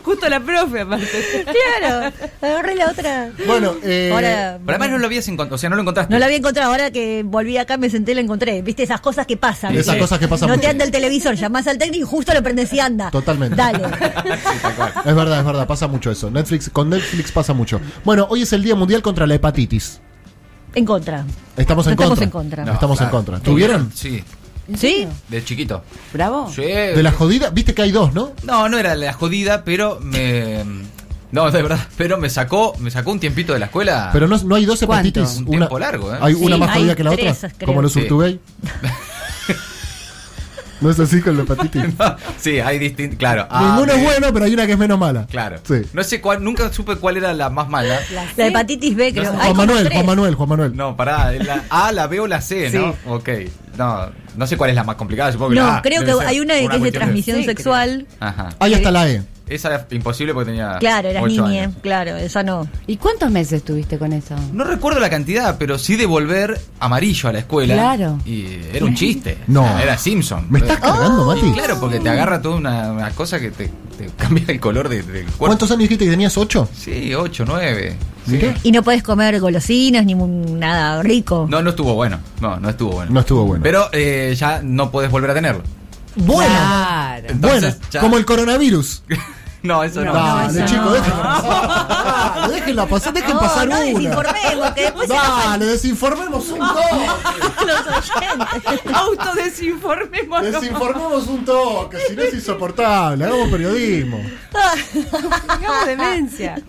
Justo 0.03 0.27
la 0.29 0.39
profe, 0.39 0.81
aparte. 0.81 1.45
Claro, 1.79 2.11
agarré 2.41 2.75
la 2.75 2.87
otra. 2.91 3.29
Bueno, 3.45 3.75
eh, 3.83 4.09
Ahora, 4.13 4.57
Pero 4.65 4.71
además 4.77 4.89
no 4.91 4.97
lo 4.99 5.05
habías 5.05 5.27
encontrado, 5.27 5.55
o 5.55 5.57
sea, 5.57 5.69
no 5.69 5.75
lo 5.75 5.81
encontraste. 5.81 6.13
no 6.13 6.19
la 6.19 6.25
había 6.25 6.37
encontrado, 6.37 6.71
ahora 6.71 6.91
que 6.91 7.23
volví 7.25 7.57
acá 7.57 7.77
me 7.77 7.89
senté 7.89 8.11
y 8.11 8.15
la 8.15 8.21
encontré. 8.21 8.61
¿Viste 8.61 8.83
esas 8.83 9.01
cosas 9.01 9.25
que 9.25 9.37
pasan? 9.37 9.75
Esas 9.75 9.95
Sí. 9.95 10.01
cosas 10.01 10.19
que 10.19 10.27
pasan 10.27 10.49
No 10.49 10.55
mucho. 10.55 10.61
te 10.65 10.67
anda 10.71 10.83
el 10.85 10.91
televisor, 10.91 11.35
llamás 11.35 11.67
al 11.67 11.77
técnico 11.77 12.05
y 12.05 12.07
justo 12.09 12.33
lo 12.33 12.43
prendes 12.43 12.71
y 12.73 12.79
anda. 12.79 13.11
Totalmente. 13.11 13.55
Dale. 13.55 13.79
Sí. 14.27 14.67
Es 15.05 15.15
verdad, 15.15 15.39
es 15.39 15.45
verdad, 15.45 15.67
pasa 15.67 15.87
mucho 15.87 16.11
eso. 16.11 16.29
Netflix, 16.29 16.69
con 16.69 16.89
Netflix 16.89 17.31
pasa 17.31 17.53
mucho. 17.53 17.79
Bueno, 18.03 18.27
hoy 18.29 18.36
es 18.43 18.53
el 18.53 18.63
Día 18.63 18.75
Mundial 18.75 19.01
contra 19.01 19.25
la 19.27 19.35
Hepatitis. 19.35 19.99
En 20.75 20.85
contra. 20.85 21.25
Estamos 21.55 21.87
en 21.87 21.93
Estamos 21.93 22.09
contra. 22.11 22.23
en 22.25 22.29
contra. 22.29 22.65
No, 22.65 22.73
Estamos 22.73 23.01
en 23.01 23.09
contra. 23.09 23.39
¿Tuvieron? 23.39 23.91
Sí, 23.95 24.23
¿Sí? 24.75 25.07
de 25.29 25.43
chiquito. 25.43 25.83
Bravo. 26.13 26.51
Sí. 26.53 26.61
De 26.63 27.01
la 27.01 27.11
jodida, 27.11 27.49
viste 27.49 27.73
que 27.73 27.81
hay 27.83 27.91
dos, 27.91 28.13
¿no? 28.13 28.33
No, 28.43 28.67
no 28.69 28.77
era 28.77 28.95
la 28.95 29.13
jodida, 29.13 29.63
pero 29.63 29.99
me. 30.01 30.63
No, 31.31 31.49
de 31.51 31.61
verdad, 31.61 31.79
pero 31.97 32.17
me 32.17 32.29
sacó, 32.29 32.73
me 32.79 32.89
sacó 32.89 33.11
un 33.11 33.19
tiempito 33.19 33.51
de 33.53 33.59
la 33.59 33.65
escuela. 33.65 34.09
Pero 34.13 34.27
no, 34.27 34.37
no 34.37 34.55
hay 34.55 34.65
dos 34.65 34.79
¿Cuánto? 34.85 35.07
hepatitis. 35.09 35.37
Un 35.39 35.43
una, 35.49 35.57
tiempo 35.57 35.79
largo, 35.79 36.13
¿eh? 36.13 36.17
Hay 36.21 36.35
Sí, 36.35 36.43
una 36.45 36.57
más 36.57 36.69
hay 36.69 36.79
jodida 36.81 36.95
que 36.95 37.03
la 37.03 37.11
tres, 37.11 37.37
otra. 37.37 37.49
creo. 37.57 37.67
Como 37.67 37.81
los 37.81 37.91
Sí. 37.93 38.07
No 40.79 40.89
es 40.89 40.99
así 40.99 41.21
con 41.21 41.35
la 41.37 41.43
hepatitis. 41.43 41.83
sí, 42.39 42.59
hay 42.59 42.77
distintos. 42.79 43.17
Claro. 43.17 43.47
A, 43.49 43.61
Ninguno 43.63 43.93
es 43.93 44.03
bueno, 44.03 44.27
pero 44.33 44.45
hay 44.45 44.53
una 44.53 44.65
que 44.65 44.73
es 44.73 44.77
menos 44.77 44.99
mala. 44.99 45.25
Claro. 45.27 45.57
Sí. 45.63 45.81
No 45.93 46.03
sé 46.03 46.21
cuál, 46.21 46.43
nunca 46.43 46.71
supe 46.71 46.95
cuál 46.97 47.17
era 47.17 47.33
la 47.33 47.49
más 47.49 47.69
mala. 47.69 47.99
La 48.37 48.47
hepatitis 48.47 48.95
B, 48.95 49.13
creo. 49.13 49.33
No, 49.33 49.39
Juan 49.39 49.57
Manuel. 49.57 49.89
Juan 49.91 50.05
Manuel, 50.05 50.35
Juan 50.35 50.49
Manuel. 50.49 50.75
No, 50.75 50.95
pará, 50.95 51.31
la 51.31 51.63
A, 51.69 51.91
la 51.91 52.07
B 52.07 52.19
o 52.19 52.27
la 52.27 52.41
C, 52.41 52.69
¿no? 52.69 52.95
Ok. 53.13 53.29
No, 53.77 54.09
no 54.35 54.47
sé 54.47 54.57
cuál 54.57 54.71
es 54.71 54.75
la 54.75 54.83
más 54.83 54.95
complicada, 54.95 55.31
supongo 55.31 55.49
que 55.51 55.55
la 55.55 55.61
No, 55.61 55.69
A 55.77 55.81
creo 55.81 56.03
que 56.03 56.25
hay 56.25 56.39
una 56.39 56.55
que 56.55 56.75
es 56.77 56.83
de 56.83 56.91
transmisión 56.91 57.37
Sí, 57.37 57.45
sexual. 57.45 58.07
Ajá. 58.19 58.49
Ahí 58.59 58.73
hasta 58.73 58.91
la 58.91 59.09
E. 59.09 59.21
Esa 59.49 59.69
era 59.69 59.87
imposible 59.91 60.33
porque 60.33 60.51
tenía. 60.51 60.77
Claro, 60.79 61.09
eras 61.09 61.23
ocho 61.23 61.47
niña, 61.47 61.63
años. 61.63 61.75
claro, 61.81 62.15
esa 62.17 62.43
no. 62.43 62.67
¿Y 62.87 62.97
cuántos 62.97 63.31
meses 63.31 63.53
estuviste 63.53 63.97
con 63.97 64.13
eso? 64.13 64.35
No 64.53 64.63
recuerdo 64.63 64.99
la 64.99 65.09
cantidad, 65.09 65.57
pero 65.57 65.77
sí 65.77 65.95
de 65.95 66.05
volver 66.05 66.59
amarillo 66.79 67.29
a 67.29 67.33
la 67.33 67.39
escuela. 67.39 67.73
Claro. 67.73 68.19
Y 68.25 68.45
era 68.73 68.85
un 68.85 68.95
chiste. 68.95 69.37
No. 69.47 69.65
Era 69.79 69.97
Simpson. 69.97 70.45
¿Me 70.49 70.59
estás 70.59 70.79
cargando, 70.79 71.23
Oh. 71.23 71.25
Mati? 71.35 71.47
Y 71.47 71.51
claro, 71.53 71.79
porque 71.79 71.99
te 71.99 72.09
agarra 72.09 72.41
toda 72.41 72.55
una, 72.57 72.91
una 72.91 73.09
cosa 73.11 73.39
que 73.39 73.49
te, 73.51 73.71
te 73.97 74.07
cambia 74.17 74.43
el 74.49 74.59
color 74.59 74.89
de- 74.89 74.97
del 75.03 75.23
cuerpo. 75.23 75.37
¿Cuántos 75.37 75.69
años 75.71 75.81
dijiste 75.83 76.05
que 76.05 76.11
tenías? 76.11 76.37
¿Ocho? 76.37 76.67
Sí, 76.75 77.13
8, 77.15 77.43
9. 77.47 77.95
Mirá. 78.27 78.53
Y 78.63 78.71
no 78.73 78.83
puedes 78.83 79.03
comer 79.03 79.39
golosinas 79.39 80.05
ni 80.05 80.13
nada 80.13 81.01
rico. 81.01 81.47
No, 81.49 81.61
no 81.61 81.69
estuvo 81.69 81.93
bueno. 81.93 82.19
No, 82.41 82.59
no 82.59 82.69
estuvo 82.69 82.91
bueno. 82.91 83.11
No 83.11 83.21
estuvo 83.21 83.45
bueno. 83.45 83.63
Pero 83.63 83.87
eh, 83.93 84.35
ya 84.37 84.61
no 84.61 84.91
podés 84.91 85.09
volver 85.09 85.31
a 85.31 85.33
tenerlo. 85.33 85.63
Bueno, 86.17 86.49
Claro. 86.53 87.27
Entonces, 87.29 87.61
bueno, 87.61 87.77
ya- 87.91 88.01
como 88.01 88.17
el 88.17 88.25
coronavirus. 88.25 89.03
No, 89.63 89.83
eso 89.83 90.05
no. 90.05 90.13
Dale, 90.13 90.59
eso 90.63 90.65
chicos, 90.67 90.85
no. 90.85 90.93
déjenla 90.93 91.23
pasar. 91.23 91.87
Dale, 92.37 92.53
déjenla 92.53 92.85
pasar, 92.85 93.13
dejen 93.13 93.33
No, 93.33 93.39
pasar 93.41 93.67
no 93.67 93.75
una. 93.75 93.83
desinformemos, 93.85 94.71
que 94.71 94.81
después 94.81 95.09
se 95.09 95.65
desinformemos 95.65 96.49
un 96.49 96.59
toque. 96.59 97.65
los 97.65 97.87
oyentes. 97.87 98.93
Autodesinformémonos. 98.93 100.51
Desinformemos 100.61 101.27
un 101.27 101.43
toque, 101.43 101.97
si 102.07 102.15
no 102.15 102.21
es 102.21 102.33
insoportable. 102.35 103.25
Hagamos 103.25 103.49
periodismo. 103.49 104.21
Tengamos 104.93 105.85
demencia. 105.85 106.61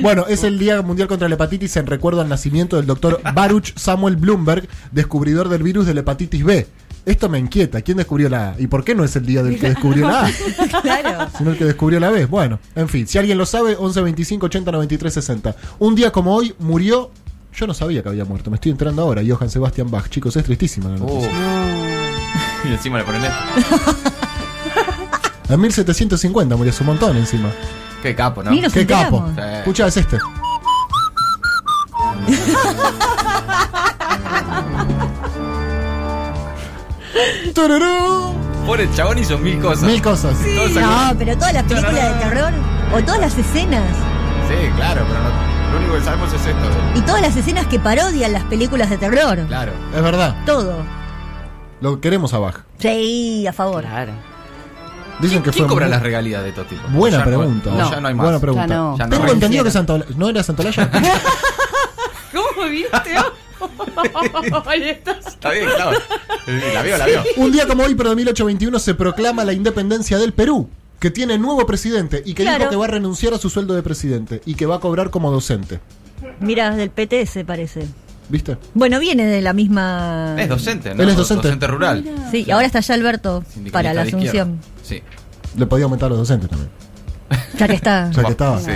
Bueno, 0.00 0.24
es 0.28 0.44
el 0.44 0.58
Día 0.58 0.80
Mundial 0.82 1.08
contra 1.08 1.28
la 1.28 1.34
Hepatitis 1.34 1.76
en 1.76 1.86
recuerdo 1.86 2.20
al 2.20 2.28
nacimiento 2.28 2.76
del 2.76 2.86
doctor 2.86 3.20
Baruch 3.34 3.76
Samuel 3.76 4.16
Bloomberg, 4.16 4.68
descubridor 4.92 5.48
del 5.48 5.62
virus 5.62 5.84
de 5.84 5.94
la 5.94 6.00
hepatitis 6.00 6.44
B. 6.44 6.66
Esto 7.06 7.28
me 7.28 7.38
inquieta. 7.38 7.82
¿Quién 7.82 7.98
descubrió 7.98 8.28
la 8.28 8.50
A? 8.50 8.54
¿Y 8.60 8.66
por 8.66 8.82
qué 8.82 8.94
no 8.94 9.04
es 9.04 9.14
el 9.16 9.26
día 9.26 9.42
del 9.42 9.58
que 9.58 9.68
descubrió 9.68 10.08
la 10.08 10.26
A? 10.26 10.30
Claro. 10.82 11.30
Sino 11.36 11.50
el 11.50 11.58
que 11.58 11.64
descubrió 11.64 12.00
la 12.00 12.10
B. 12.10 12.26
Bueno, 12.26 12.58
en 12.74 12.88
fin, 12.88 13.06
si 13.06 13.18
alguien 13.18 13.36
lo 13.38 13.46
sabe, 13.46 13.76
11 13.78 14.00
25 14.00 14.46
80 14.46 14.72
93 14.72 15.12
60. 15.12 15.56
Un 15.78 15.94
día 15.94 16.10
como 16.10 16.34
hoy 16.34 16.54
murió. 16.58 17.10
Yo 17.54 17.66
no 17.66 17.74
sabía 17.74 18.02
que 18.02 18.08
había 18.08 18.24
muerto, 18.24 18.50
me 18.50 18.56
estoy 18.56 18.72
enterando 18.72 19.02
ahora. 19.02 19.22
Johann 19.26 19.48
Sebastian 19.48 19.90
Bach. 19.90 20.08
Chicos, 20.08 20.36
es 20.36 20.44
tristísima 20.44 20.88
la 20.90 20.96
noticia. 20.96 21.30
y 22.64 22.68
encima 22.72 22.98
le 22.98 23.04
ponen 23.04 23.24
esto. 23.24 23.36
En 25.50 25.60
1750 25.60 26.56
murió, 26.56 26.70
es 26.70 26.80
un 26.80 26.86
montón 26.86 27.16
encima. 27.16 27.50
Qué 28.02 28.14
capo, 28.14 28.42
¿no? 28.42 28.50
Qué 28.72 28.86
capo. 28.86 29.30
Sí. 29.34 29.42
Escucha, 29.58 29.86
es 29.86 29.96
este. 29.98 30.18
Tururú. 37.54 38.34
Por 38.66 38.80
el 38.80 38.92
chabón 38.94 39.18
hizo 39.18 39.38
mil 39.38 39.60
cosas. 39.60 39.84
Mil 39.84 40.00
cosas. 40.02 40.36
No, 40.40 41.12
pero 41.18 41.36
todas 41.36 41.52
las 41.54 41.62
películas 41.64 41.94
de 42.18 42.24
terror 42.24 42.52
o 42.94 43.02
todas 43.02 43.20
las 43.20 43.36
escenas 43.38 43.84
Sí, 44.48 44.54
claro, 44.76 45.04
pero 45.08 45.20
no- 45.22 45.72
lo 45.72 45.78
único 45.80 45.94
que 45.94 46.00
sabemos 46.02 46.32
es 46.32 46.40
esto. 46.46 46.66
y 46.94 47.00
todas 47.00 47.20
las 47.22 47.36
escenas 47.36 47.66
que 47.66 47.78
parodian 47.80 48.32
las 48.32 48.44
películas 48.44 48.88
de 48.90 48.98
terror. 48.98 49.38
Claro. 49.48 49.72
Es 49.94 50.02
verdad. 50.02 50.36
Todo. 50.46 50.76
Lo 51.80 52.00
queremos 52.00 52.32
a 52.34 52.38
Bach. 52.38 52.60
Sí, 52.78 53.46
a 53.46 53.52
favor. 53.52 53.82
Claro. 53.84 54.12
Dicen 55.20 55.42
que 55.42 55.50
¿Quién 55.50 55.64
fue 55.66 55.72
cobra 55.74 55.86
muy- 55.86 55.92
las 55.92 56.02
regalías 56.02 56.42
de 56.42 56.48
estos 56.50 56.66
tipos? 56.68 56.90
Buena 56.92 57.18
Ya 57.18 57.24
pregunta. 57.24 57.70
no, 57.70 57.90
ya 57.90 58.00
no 58.00 58.08
hay 58.08 58.14
más. 58.14 58.24
Buena 58.24 58.38
pregunta. 58.40 58.66
Ya 58.66 58.74
no. 58.74 58.96
Ya 58.98 59.04
no 59.06 59.10
Tengo 59.10 59.32
entendido 59.32 59.64
que 59.64 59.70
Santolaya. 59.70 60.10
¿No 60.16 60.28
era 60.28 60.42
Santolaya? 60.42 60.90
¿Cómo 62.32 62.68
viste? 62.68 63.10
Está 65.26 65.50
bien, 65.50 65.68
claro. 65.76 65.98
La 66.74 66.82
vio, 66.82 66.98
la 66.98 67.06
vio. 67.06 67.22
Un 67.36 67.52
día 67.52 67.66
como 67.66 67.82
hoy, 67.84 67.94
pero 67.94 68.10
de 68.10 68.16
1821, 68.16 68.78
se 68.78 68.94
proclama 68.94 69.44
la 69.44 69.52
independencia 69.52 70.18
del 70.18 70.32
Perú, 70.32 70.68
que 71.00 71.10
tiene 71.10 71.38
nuevo 71.38 71.64
presidente 71.66 72.22
y 72.24 72.34
que 72.34 72.42
Claro. 72.42 72.58
dijo 72.60 72.70
que 72.70 72.76
va 72.76 72.84
a 72.84 72.88
renunciar 72.88 73.34
a 73.34 73.38
su 73.38 73.50
sueldo 73.50 73.74
de 73.74 73.82
presidente 73.82 74.42
y 74.46 74.54
que 74.54 74.66
va 74.66 74.76
a 74.76 74.80
cobrar 74.80 75.10
como 75.10 75.30
docente. 75.30 75.80
Mira, 76.40 76.74
del 76.74 76.90
PTS 76.90 77.44
parece. 77.46 77.86
¿Viste? 78.28 78.56
Bueno, 78.72 78.98
viene 79.00 79.26
de 79.26 79.42
la 79.42 79.52
misma. 79.52 80.34
Es 80.38 80.48
docente, 80.48 80.94
¿no? 80.94 81.02
Él 81.02 81.10
es 81.10 81.16
docente. 81.16 81.66
rural. 81.66 82.04
Sí, 82.30 82.44
y 82.46 82.50
ahora 82.50 82.66
está 82.66 82.80
ya 82.80 82.94
Alberto 82.94 83.44
Sindicalista 83.52 83.72
para 83.72 83.92
la 83.94 84.06
izquierda. 84.06 84.18
Asunción. 84.42 84.60
Sí. 84.82 85.02
Le 85.58 85.66
podía 85.66 85.84
aumentar 85.84 86.06
a 86.06 86.10
los 86.10 86.18
docentes 86.18 86.48
también. 86.48 86.70
Ya 87.58 87.68
que 87.68 87.74
está. 87.74 88.10
Ya 88.10 88.24
que 88.24 88.30
estaba. 88.30 88.60
Sí. 88.60 88.70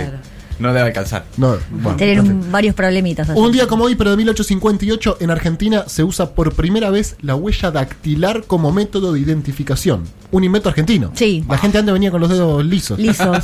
No 0.59 0.73
debe 0.73 0.87
alcanzar. 0.87 1.23
No, 1.37 1.55
bueno, 1.71 1.97
Tener 1.97 2.19
un- 2.21 2.51
varios 2.51 2.75
problemitas. 2.75 3.29
allá. 3.29 3.39
Un 3.39 3.51
día 3.51 3.67
como 3.67 3.85
hoy, 3.85 3.95
pero 3.95 4.11
de 4.11 4.17
1858, 4.17 5.17
en 5.21 5.31
Argentina 5.31 5.85
se 5.87 6.03
usa 6.03 6.31
por 6.31 6.53
primera 6.53 6.89
vez 6.89 7.15
la 7.21 7.35
huella 7.35 7.71
dactilar 7.71 8.43
como 8.45 8.71
método 8.71 9.13
de 9.13 9.19
identificación. 9.21 10.03
Un 10.31 10.43
invento 10.43 10.69
argentino. 10.69 11.11
Sí. 11.15 11.43
La 11.49 11.57
gente 11.57 11.77
antes 11.79 11.93
venía 11.93 12.11
con 12.11 12.21
los 12.21 12.29
dedos 12.29 12.63
lisos. 12.65 12.99
Lisos. 12.99 13.37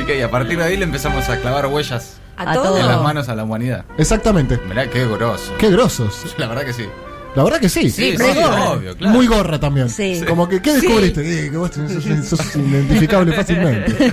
Y 0.00 0.04
que 0.06 0.18
y 0.18 0.22
a 0.22 0.30
partir 0.30 0.58
de 0.58 0.64
ahí 0.64 0.76
le 0.76 0.84
empezamos 0.84 1.28
a 1.28 1.36
clavar 1.40 1.66
huellas 1.66 2.16
A 2.36 2.52
A 2.52 2.54
todos. 2.54 2.76
en 2.78 2.82
todo. 2.84 2.88
las 2.92 3.02
manos 3.02 3.28
a 3.28 3.34
la 3.34 3.44
humanidad. 3.44 3.84
Exactamente. 3.98 4.58
Mirá 4.68 4.88
qué 4.88 5.06
grosso. 5.06 5.52
Qué 5.58 5.70
grosos. 5.70 6.34
La 6.38 6.46
verdad 6.46 6.64
que 6.64 6.72
sí. 6.72 6.84
La 7.36 7.44
verdad 7.44 7.60
que 7.60 7.68
sí. 7.68 7.90
Sí, 7.90 8.16
sí, 8.16 8.22
gorra. 8.22 8.70
obvio, 8.72 8.96
claro. 8.96 9.14
Muy 9.14 9.26
gorra 9.28 9.60
también. 9.60 9.88
Sí. 9.88 10.20
Como 10.26 10.48
que, 10.48 10.60
¿qué 10.60 10.72
descubriste? 10.74 11.46
Eh, 11.46 11.50
que 11.50 11.56
vos 11.56 11.70
tenés- 11.70 12.24
sos, 12.24 12.38
sos 12.40 12.56
identificable 12.56 13.32
fácilmente. 13.34 14.12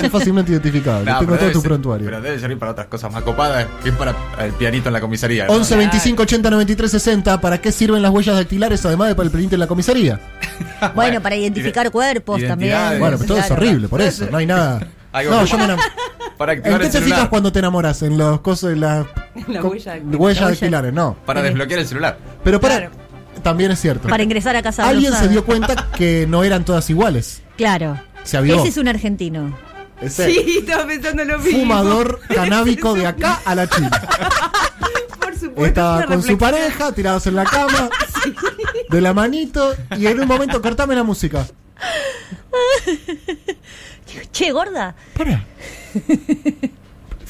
sos 0.00 0.10
fácilmente 0.10 0.50
identificable. 0.52 1.10
No, 1.10 1.18
Tengo 1.20 1.30
pero 1.32 1.38
todo 1.42 1.52
tu 1.52 1.60
ser- 1.60 1.68
prontuario. 1.68 2.06
Pero 2.06 2.20
debe 2.20 2.38
servir 2.40 2.58
para 2.58 2.72
otras 2.72 2.88
cosas 2.88 3.12
más 3.12 3.22
copadas 3.22 3.66
que 3.84 3.92
para 3.92 4.14
el 4.44 4.52
pianito 4.54 4.88
en 4.88 4.94
la 4.94 5.00
comisaría. 5.00 5.46
¿no? 5.46 5.52
11 5.52 5.76
25 5.76 6.22
80 6.22 6.50
93 6.50 6.90
60. 6.90 7.40
¿Para 7.40 7.60
qué 7.60 7.70
sirven 7.70 8.02
las 8.02 8.10
huellas 8.10 8.34
dactilares 8.34 8.84
además 8.84 9.08
de 9.08 9.14
para 9.14 9.26
el 9.26 9.30
pendiente 9.30 9.54
en 9.54 9.60
la 9.60 9.66
comisaría? 9.68 10.20
bueno, 10.94 11.20
para 11.22 11.36
identificar 11.36 11.86
ide- 11.86 11.90
cuerpos 11.92 12.42
también. 12.46 12.76
Bueno, 12.98 13.16
pues 13.16 13.28
todo 13.28 13.38
es 13.38 13.50
horrible, 13.50 13.86
por 13.88 14.00
eso. 14.00 14.26
No 14.30 14.38
hay 14.38 14.46
nada. 14.46 14.80
Algo 15.12 15.32
No, 15.32 15.44
yo 15.44 15.58
me 15.58 15.66
Para 16.38 16.52
¿En 16.54 16.58
activar 16.60 16.80
qué 16.80 16.86
el 16.86 16.92
te 16.92 17.00
fijas 17.02 17.28
cuando 17.28 17.52
te 17.52 17.58
enamoras? 17.58 18.00
En 18.02 18.16
los 18.16 18.40
cosas, 18.40 18.72
en 18.72 18.80
las 18.80 19.06
la 19.48 19.62
huellas 19.62 19.86
La 20.04 20.16
huella- 20.18 20.48
dactilares, 20.48 20.92
no. 20.92 21.16
Para 21.26 21.42
desbloquear 21.42 21.80
el 21.80 21.86
celular. 21.86 22.18
Pero 22.44 22.60
para. 22.60 22.76
Claro. 22.78 22.92
También 23.42 23.70
es 23.70 23.80
cierto. 23.80 24.08
Para 24.08 24.22
ingresar 24.22 24.54
a 24.56 24.62
casa 24.62 24.86
Alguien 24.86 25.14
se 25.14 25.28
dio 25.28 25.44
cuenta 25.44 25.88
que 25.96 26.26
no 26.28 26.44
eran 26.44 26.64
todas 26.64 26.90
iguales. 26.90 27.42
Claro. 27.56 27.98
Se. 28.22 28.38
Ese 28.38 28.68
es 28.68 28.76
un 28.76 28.88
argentino. 28.88 29.56
Ese 30.00 30.30
Sí, 30.30 30.56
estaba 30.58 30.86
pensando 30.86 31.24
lo 31.24 31.38
mismo. 31.38 31.60
fumador 31.60 32.20
canábico 32.34 32.94
de 32.94 33.06
acá 33.06 33.40
a 33.44 33.54
la 33.54 33.68
China. 33.68 33.90
Por 35.20 35.34
supuesto. 35.38 35.64
Estaba 35.66 36.04
con 36.06 36.22
su 36.22 36.36
pareja, 36.38 36.92
tirados 36.92 37.26
en 37.26 37.36
la 37.36 37.44
cama, 37.44 37.88
de 38.90 39.00
la 39.00 39.12
manito, 39.14 39.74
y 39.96 40.06
en 40.06 40.20
un 40.20 40.28
momento 40.28 40.60
cortame 40.60 40.94
la 40.94 41.02
música. 41.02 41.46
Che, 44.32 44.50
gorda. 44.52 44.94
Para. 45.16 45.44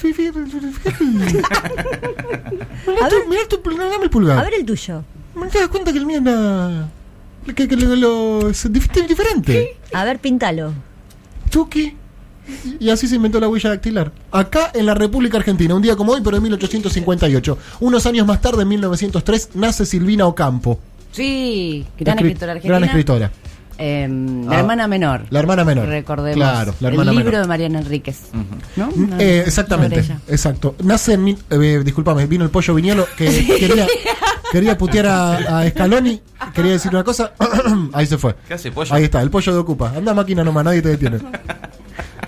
Mirá 0.02 0.30
A 3.06 3.08
tu- 3.08 3.16
ver. 3.16 3.28
mirá 3.28 3.40
tu 3.48 3.60
pulgar, 3.62 3.90
dame 3.90 4.04
el 4.04 4.10
pulgar. 4.10 4.38
A 4.38 4.42
ver 4.42 4.54
el 4.54 4.64
tuyo. 4.64 5.04
¿No 5.34 5.46
te 5.46 5.58
das 5.58 5.68
cuenta 5.68 5.92
que 5.92 5.98
el 5.98 6.06
mío 6.06 6.16
es 6.18 6.22
nada- 6.22 6.88
que, 7.54 7.68
que 7.68 7.76
lo, 7.76 7.96
lo- 7.96 8.50
es 8.50 8.70
dif- 8.70 9.06
diferente? 9.06 9.76
A 9.92 10.04
ver, 10.04 10.18
pintalo. 10.18 10.72
Chucky. 11.50 11.96
Y 12.80 12.90
así 12.90 13.06
se 13.06 13.14
inventó 13.16 13.38
la 13.38 13.48
huella 13.48 13.70
dactilar. 13.70 14.12
Acá 14.32 14.72
en 14.74 14.86
la 14.86 14.94
República 14.94 15.36
Argentina, 15.38 15.74
un 15.74 15.82
día 15.82 15.94
como 15.94 16.12
hoy, 16.12 16.20
pero 16.22 16.36
en 16.36 16.42
1858. 16.42 17.58
Unos 17.80 18.06
años 18.06 18.26
más 18.26 18.40
tarde, 18.40 18.62
en 18.62 18.68
1903, 18.68 19.50
nace 19.54 19.86
Silvina 19.86 20.26
Ocampo. 20.26 20.80
Sí, 21.12 21.86
gran 21.98 22.16
Escri- 22.18 22.26
escritora 22.26 22.52
argentina. 22.52 22.78
Gran 22.78 22.84
escritora. 22.88 23.30
Eh, 23.80 24.06
la 24.46 24.56
Ah, 24.56 24.60
hermana 24.60 24.86
menor. 24.88 25.24
La 25.30 25.40
hermana 25.40 25.64
menor. 25.64 25.88
Recordemos. 25.88 26.36
Claro, 26.36 26.74
la 26.80 26.88
hermana 26.88 27.10
el 27.10 27.16
libro 27.16 27.30
menor. 27.32 27.42
de 27.46 27.48
Mariana 27.48 27.78
Enríquez. 27.80 28.18
Eh, 29.18 29.42
exactamente, 29.46 30.04
exacto. 30.28 30.74
Nace 30.84 31.14
en. 31.14 31.28
Eh, 31.50 31.82
disculpame, 31.84 32.26
vino 32.26 32.44
el 32.44 32.50
pollo 32.50 32.74
viñolo 32.74 33.06
que 33.16 33.24
quería, 33.58 33.86
quería 34.52 34.76
putear 34.78 35.06
a, 35.06 35.58
a 35.60 35.70
Scaloni. 35.70 36.20
Quería 36.54 36.72
decir 36.72 36.90
una 36.92 37.04
cosa. 37.04 37.32
Ahí 37.92 38.06
se 38.06 38.18
fue. 38.18 38.34
¿Qué 38.46 38.54
hace 38.54 38.70
pollo? 38.70 38.94
Ahí 38.94 39.04
está, 39.04 39.22
el 39.22 39.30
pollo 39.30 39.52
de 39.52 39.58
Ocupa. 39.58 39.92
Anda 39.96 40.12
máquina 40.14 40.44
nomás, 40.44 40.64
nadie 40.64 40.82
te 40.82 40.90
detiene. 40.90 41.18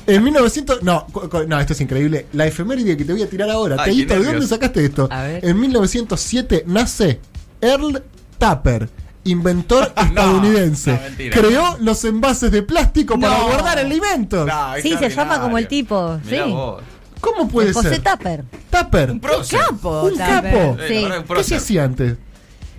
En 0.07 0.25
1900. 0.25 0.83
No, 0.83 1.07
no, 1.47 1.61
esto 1.61 1.73
es 1.75 1.81
increíble. 1.81 2.27
La 2.33 2.47
efeméride 2.47 2.97
que 2.97 3.05
te 3.05 3.13
voy 3.13 3.23
a 3.23 3.29
tirar 3.29 3.51
ahora. 3.51 3.77
Ay, 3.79 4.05
qué 4.07 4.17
¿de 4.19 4.25
dónde 4.25 4.47
sacaste 4.47 4.85
esto? 4.85 5.07
A 5.11 5.23
ver. 5.23 5.45
En 5.45 5.61
1907 5.61 6.65
nace 6.67 7.21
Earl 7.61 8.03
Tapper. 8.39 8.89
Inventor 9.25 9.93
estadounidense. 9.97 10.93
no. 10.93 11.31
Creó 11.31 11.77
los 11.81 12.05
envases 12.05 12.51
de 12.51 12.63
plástico 12.63 13.19
para 13.19 13.39
No. 13.39 13.47
guardar 13.47 13.79
alimentos. 13.79 14.47
No, 14.47 14.75
Sí, 14.83 14.97
se 14.99 15.09
llama 15.11 15.41
como 15.41 15.59
el 15.59 15.69
tipo. 15.69 16.19
Mirá 16.25 16.45
sí. 16.45 16.51
vos. 16.51 16.83
¿Cómo 17.21 17.47
puede 17.49 17.73
José 17.73 17.91
ser? 17.91 18.03
Tapper. 18.03 18.45
Tapper. 18.69 19.11
Un 19.13 19.21
prócer. 19.21 19.61
Capo, 19.61 20.03
Un 20.03 20.17
capo. 20.17 20.77
Sí. 20.89 21.05
un 21.05 21.37
¿Qué 21.37 21.45
se 21.45 21.55
hacía 21.57 21.85
antes? 21.85 22.17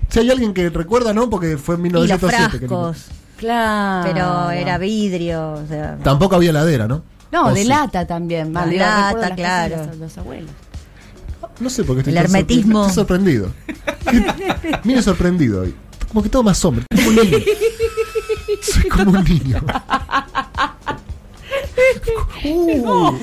Si 0.10 0.20
hay 0.20 0.30
alguien 0.30 0.54
que 0.54 0.70
recuerda, 0.70 1.14
¿no? 1.14 1.30
Porque 1.30 1.58
fue 1.58 1.76
en 1.76 1.86
Y 1.86 1.90
los 1.90 2.02
1907. 2.04 2.60
que 2.60 2.68
frascos. 2.68 3.06
Claro. 3.38 4.10
Pero 4.14 4.52
era 4.52 4.78
vidrio. 4.78 5.54
O 5.54 5.66
sea. 5.68 5.98
Tampoco 6.04 6.36
había 6.36 6.50
heladera, 6.50 6.88
¿no? 6.90 7.04
No, 7.32 7.48
¿O 7.48 7.54
de 7.54 7.62
sí? 7.62 7.68
lata 7.68 8.06
también. 8.06 8.48
Digo, 8.54 8.66
lata, 8.66 9.14
las 9.18 9.30
de 9.30 9.36
claro. 9.36 9.86
Los, 9.88 9.98
los 9.98 10.18
abuelos. 10.18 10.52
No 11.60 11.70
sé 11.70 11.84
por 11.86 11.96
qué 11.96 12.00
estoy 12.02 12.12
El 12.18 12.18
hermetismo. 12.26 12.82
Estoy 12.82 12.96
sorprendido. 12.96 13.48
Mire 14.84 15.02
sorprendido 15.02 15.62
hoy. 15.62 15.74
Como 16.14 16.22
que 16.24 16.30
todo 16.30 16.44
más 16.44 16.64
hombre. 16.64 16.86
Como 16.94 17.08
un 17.10 17.16
niño. 17.16 17.38
Soy 18.62 18.84
como 18.90 19.12
un 19.12 19.24
niño. 19.24 19.62
Uh, 22.46 23.18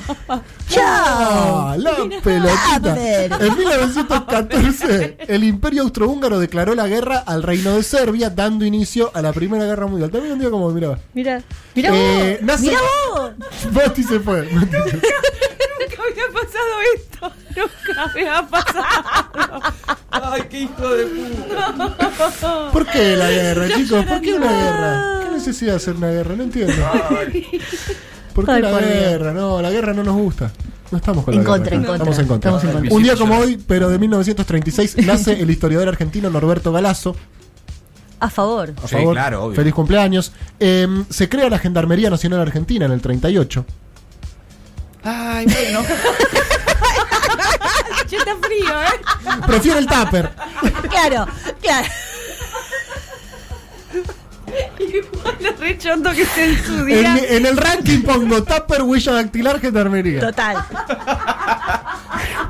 ¡Ya! 0.69 1.75
La 1.77 1.95
pelotita. 2.23 2.79
Tapper. 2.81 3.31
En 3.39 3.57
1914, 3.57 5.17
el 5.27 5.43
Imperio 5.43 5.83
Austrohúngaro 5.83 6.39
declaró 6.39 6.75
la 6.75 6.87
guerra 6.87 7.19
al 7.19 7.43
Reino 7.43 7.75
de 7.75 7.83
Serbia, 7.83 8.29
dando 8.29 8.65
inicio 8.65 9.11
a 9.13 9.21
la 9.21 9.31
Primera 9.33 9.63
Guerra 9.65 9.87
Mundial. 9.87 10.11
También 10.11 10.33
un 10.33 10.39
día 10.39 10.49
como, 10.49 10.69
mira. 10.71 10.99
Mira. 11.13 11.41
Mira 11.75 11.91
Eh, 11.93 12.37
vos. 12.39 12.45
nace- 12.47 12.67
Mira 12.67 12.79
vos. 13.15 13.31
Basti 13.71 14.03
se 14.03 14.19
fue. 14.19 14.43
Nunca 14.51 14.77
había 16.03 16.27
pasado 16.33 16.73
esto. 16.95 17.31
Nunca 17.55 18.03
había 18.03 18.47
pasado. 18.47 19.30
Qué 20.51 20.59
hijo 20.63 20.89
de 20.89 21.05
puta. 21.05 22.69
¿Por 22.73 22.85
qué 22.87 23.15
la 23.15 23.29
guerra, 23.31 23.67
chicos? 23.73 24.05
¿Por 24.05 24.21
qué 24.21 24.33
una 24.33 24.51
guerra? 24.51 25.19
¿Qué 25.25 25.31
necesidad 25.31 25.71
de 25.71 25.77
hacer 25.77 25.95
una 25.95 26.09
guerra? 26.09 26.35
No 26.35 26.43
entiendo. 26.43 26.73
¿Por 28.35 28.45
qué 28.45 28.51
Ay, 28.51 28.61
la 28.61 28.71
por 28.71 28.81
guerra? 28.81 29.33
No, 29.33 29.61
la 29.61 29.69
guerra 29.71 29.93
no 29.93 30.03
nos 30.03 30.15
gusta. 30.15 30.51
No 30.91 30.97
estamos 30.97 31.23
con 31.23 31.33
En 31.33 31.39
la 31.41 31.45
contra, 31.45 31.69
guerra. 31.71 31.75
en 31.77 31.87
contra. 31.87 31.95
Estamos 32.11 32.19
en 32.19 32.27
contra. 32.27 32.49
Estamos 32.51 32.63
en 32.75 32.79
contra. 32.81 32.95
Un 32.97 33.03
día 33.03 33.15
como 33.15 33.37
hoy, 33.37 33.63
pero 33.65 33.87
de 33.89 33.97
1936, 33.97 34.97
nace 35.05 35.39
el 35.39 35.49
historiador 35.49 35.87
argentino 35.87 36.29
Norberto 36.29 36.71
Galazo. 36.73 37.15
A 38.19 38.29
favor. 38.29 38.73
A 38.83 38.87
Sí, 38.87 38.95
favor. 38.97 39.13
claro, 39.15 39.45
obvio. 39.45 39.55
Feliz 39.55 39.73
cumpleaños. 39.73 40.33
Em, 40.59 41.05
se 41.09 41.29
crea 41.29 41.49
la 41.49 41.59
Gendarmería 41.59 42.09
Nacional 42.09 42.41
Argentina 42.41 42.85
en 42.85 42.91
el 42.91 43.01
38. 43.01 43.65
Ay, 45.03 45.45
bueno. 45.47 45.79
Está 48.21 48.35
frío, 48.41 48.81
¿eh? 48.81 49.41
Prefiere 49.47 49.79
el 49.79 49.87
tupper. 49.87 50.31
Claro, 50.89 51.27
claro. 51.61 51.87
Igual 54.79 55.37
lo 55.39 55.51
rechondo 55.57 56.11
que 56.11 56.23
esté 56.23 56.45
en 56.45 56.63
su 56.65 56.73
En, 56.79 56.85
día. 56.87 57.17
en 57.29 57.45
el 57.45 57.55
ranking 57.55 58.01
pongo 58.01 58.43
tupper, 58.43 58.81
huella 58.83 59.13
dactilar, 59.13 59.59
Gendarmería. 59.61 60.19
Total. 60.19 60.57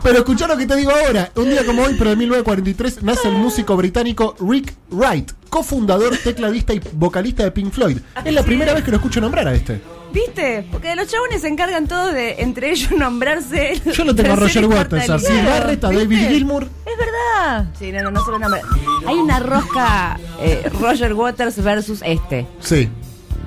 Pero 0.01 0.17
escuchá 0.19 0.47
lo 0.47 0.57
que 0.57 0.65
te 0.65 0.75
digo 0.75 0.91
ahora. 0.91 1.31
Un 1.35 1.49
día 1.49 1.63
como 1.65 1.83
hoy, 1.83 1.95
pero 1.97 2.09
de 2.11 2.15
1943, 2.15 3.03
nace 3.03 3.27
el 3.27 3.35
músico 3.35 3.75
británico 3.77 4.35
Rick 4.39 4.73
Wright, 4.89 5.31
cofundador, 5.49 6.17
tecladista 6.17 6.73
y 6.73 6.81
vocalista 6.93 7.43
de 7.43 7.51
Pink 7.51 7.71
Floyd. 7.71 7.99
Es 8.25 8.33
la 8.33 8.43
primera 8.43 8.73
vez 8.73 8.83
que 8.83 8.89
lo 8.91 8.97
escucho 8.97 9.21
nombrar 9.21 9.47
a 9.47 9.53
este. 9.53 9.81
¿Viste? 10.13 10.65
Porque 10.71 10.95
los 10.95 11.07
chabones 11.07 11.41
se 11.41 11.47
encargan 11.47 11.87
todos 11.87 12.13
de, 12.13 12.35
entre 12.41 12.71
ellos, 12.71 12.91
nombrarse. 12.97 13.81
Yo 13.93 14.03
lo 14.03 14.13
tengo 14.15 14.33
a 14.33 14.35
Roger 14.35 14.65
Waters, 14.65 15.09
a 15.09 15.19
Sid. 15.19 15.45
Barrett, 15.45 15.83
a. 15.83 15.87
David 15.91 16.27
Gilmour. 16.29 16.63
Es 16.85 16.97
verdad. 16.97 17.65
Sí, 17.79 17.91
no, 17.91 18.03
no, 18.03 18.11
no 18.11 18.23
solo 18.25 18.39
nombre. 18.39 18.61
Hay 19.07 19.15
una 19.15 19.39
rosca 19.39 20.19
eh, 20.41 20.69
Roger 20.79 21.13
Waters 21.13 21.63
versus 21.63 22.01
este. 22.05 22.45
Sí. 22.59 22.89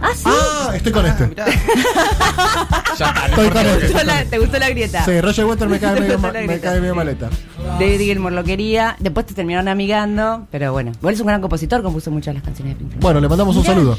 Ah, 0.03 0.09
sí. 0.15 0.23
Ah, 0.27 0.73
estoy 0.75 0.93
con 0.93 1.07
este. 1.07 1.27
Mirá. 1.29 1.47
ya 2.99 3.07
está, 3.09 3.27
Estoy 3.29 3.49
con 3.51 3.67
este. 3.67 3.81
¿Te 3.81 3.87
gustó 3.93 4.05
la- 4.05 4.25
¿Te 4.25 4.39
gustó 4.39 4.59
la 4.59 4.69
grieta? 4.71 5.05
Sí, 5.05 5.21
Roger 5.21 5.45
Waters 5.47 5.71
me 5.71 5.79
cae 5.81 6.01
medio, 6.01 6.19
ma- 6.19 6.33
me 6.33 6.61
cae 6.61 6.81
medio 6.81 6.93
sí. 6.93 6.97
maleta. 6.97 7.31
David 7.79 7.99
Gilmour 8.01 8.33
lo 8.33 8.45
quería. 8.45 8.97
Después 9.01 9.27
te 9.27 9.35
terminaron 9.35 9.69
amigando. 9.69 10.47
Pero 10.51 10.73
bueno, 10.73 10.93
igual 10.99 11.15
es 11.15 11.21
un 11.21 11.27
gran 11.27 11.41
compositor, 11.41 11.83
compuso 11.83 12.11
muchas 12.11 12.33
de 12.35 12.35
las 12.35 12.43
canciones 12.45 12.75
de 12.75 12.79
Pink 12.79 12.91
Floyd. 12.91 13.03
Bueno, 13.03 13.21
le 13.21 13.29
mandamos 13.29 13.57
un 13.57 13.63
Mirá. 13.63 13.75
saludo. 13.75 13.99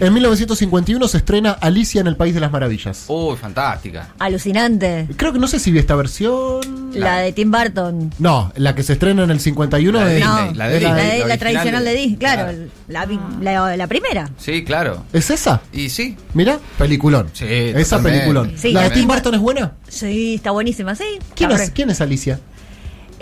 En 0.00 0.12
1951 0.12 1.06
se 1.08 1.16
estrena 1.18 1.52
Alicia 1.52 2.00
en 2.00 2.08
el 2.08 2.16
País 2.16 2.34
de 2.34 2.40
las 2.40 2.50
Maravillas. 2.50 3.04
Uy, 3.08 3.36
fantástica. 3.36 4.08
Alucinante. 4.18 5.06
Creo 5.16 5.32
que 5.32 5.38
no 5.38 5.46
sé 5.46 5.58
si 5.60 5.70
vi 5.70 5.78
esta 5.78 5.94
versión. 5.94 6.60
La 6.94 7.18
de 7.18 7.32
Tim 7.32 7.50
Burton. 7.50 8.12
No, 8.18 8.52
la 8.56 8.74
que 8.74 8.82
se 8.82 8.94
estrena 8.94 9.22
en 9.24 9.30
el 9.30 9.38
51 9.40 9.98
La 10.00 10.04
de. 10.06 10.16
Disney, 10.16 10.34
No, 10.48 10.54
la 10.54 10.68
de 10.68 10.80
la 10.80 10.88
La, 10.90 10.94
Disney. 10.96 11.12
de- 11.12 11.18
la 11.18 11.24
original 11.34 11.38
tradicional 11.38 11.84
de 11.84 11.92
Disney, 11.94 12.16
claro. 12.16 12.52
Claro. 12.88 13.18
La, 13.40 13.66
la- 13.68 13.76
la 13.76 13.86
primera. 13.86 14.30
Sí, 14.36 14.64
claro. 14.64 15.04
¿Es 15.12 15.30
esa? 15.30 15.60
Y 15.72 15.88
sí. 15.88 16.16
Mira, 16.34 16.58
peliculón. 16.76 17.28
Sí, 17.32 17.44
Esa 17.48 17.96
totalmente. 17.98 18.18
peliculón. 18.18 18.52
Sí, 18.56 18.72
¿La 18.72 18.82
de. 18.82 18.90
Tim 18.90 19.06
Burton 19.06 19.34
es 19.34 19.40
buena? 19.40 19.72
Sí, 19.88 20.34
está 20.34 20.50
buenísima, 20.50 20.94
sí. 20.96 21.04
¿Quién 21.36 21.50
Está 21.52 21.62
es, 21.62 21.68
re- 21.70 21.74
¿quién 21.74 21.90
es 21.90 22.00
Alicia? 22.00 22.40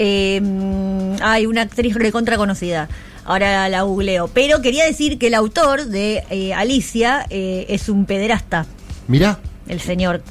Eh, 0.04 0.42
hay 1.22 1.46
una 1.46 1.62
actriz 1.62 1.94
recontra 1.94 2.36
conocida. 2.36 2.88
Ahora 3.24 3.68
la 3.68 3.82
googleo. 3.82 4.26
Pero 4.26 4.60
quería 4.60 4.84
decir 4.84 5.16
que 5.16 5.28
el 5.28 5.34
autor 5.34 5.84
de 5.84 6.24
eh, 6.28 6.52
Alicia 6.54 7.24
eh, 7.30 7.66
es 7.68 7.88
un 7.88 8.04
pederasta, 8.04 8.66
Mirá, 9.06 9.38
el 9.68 9.80
señor. 9.80 10.24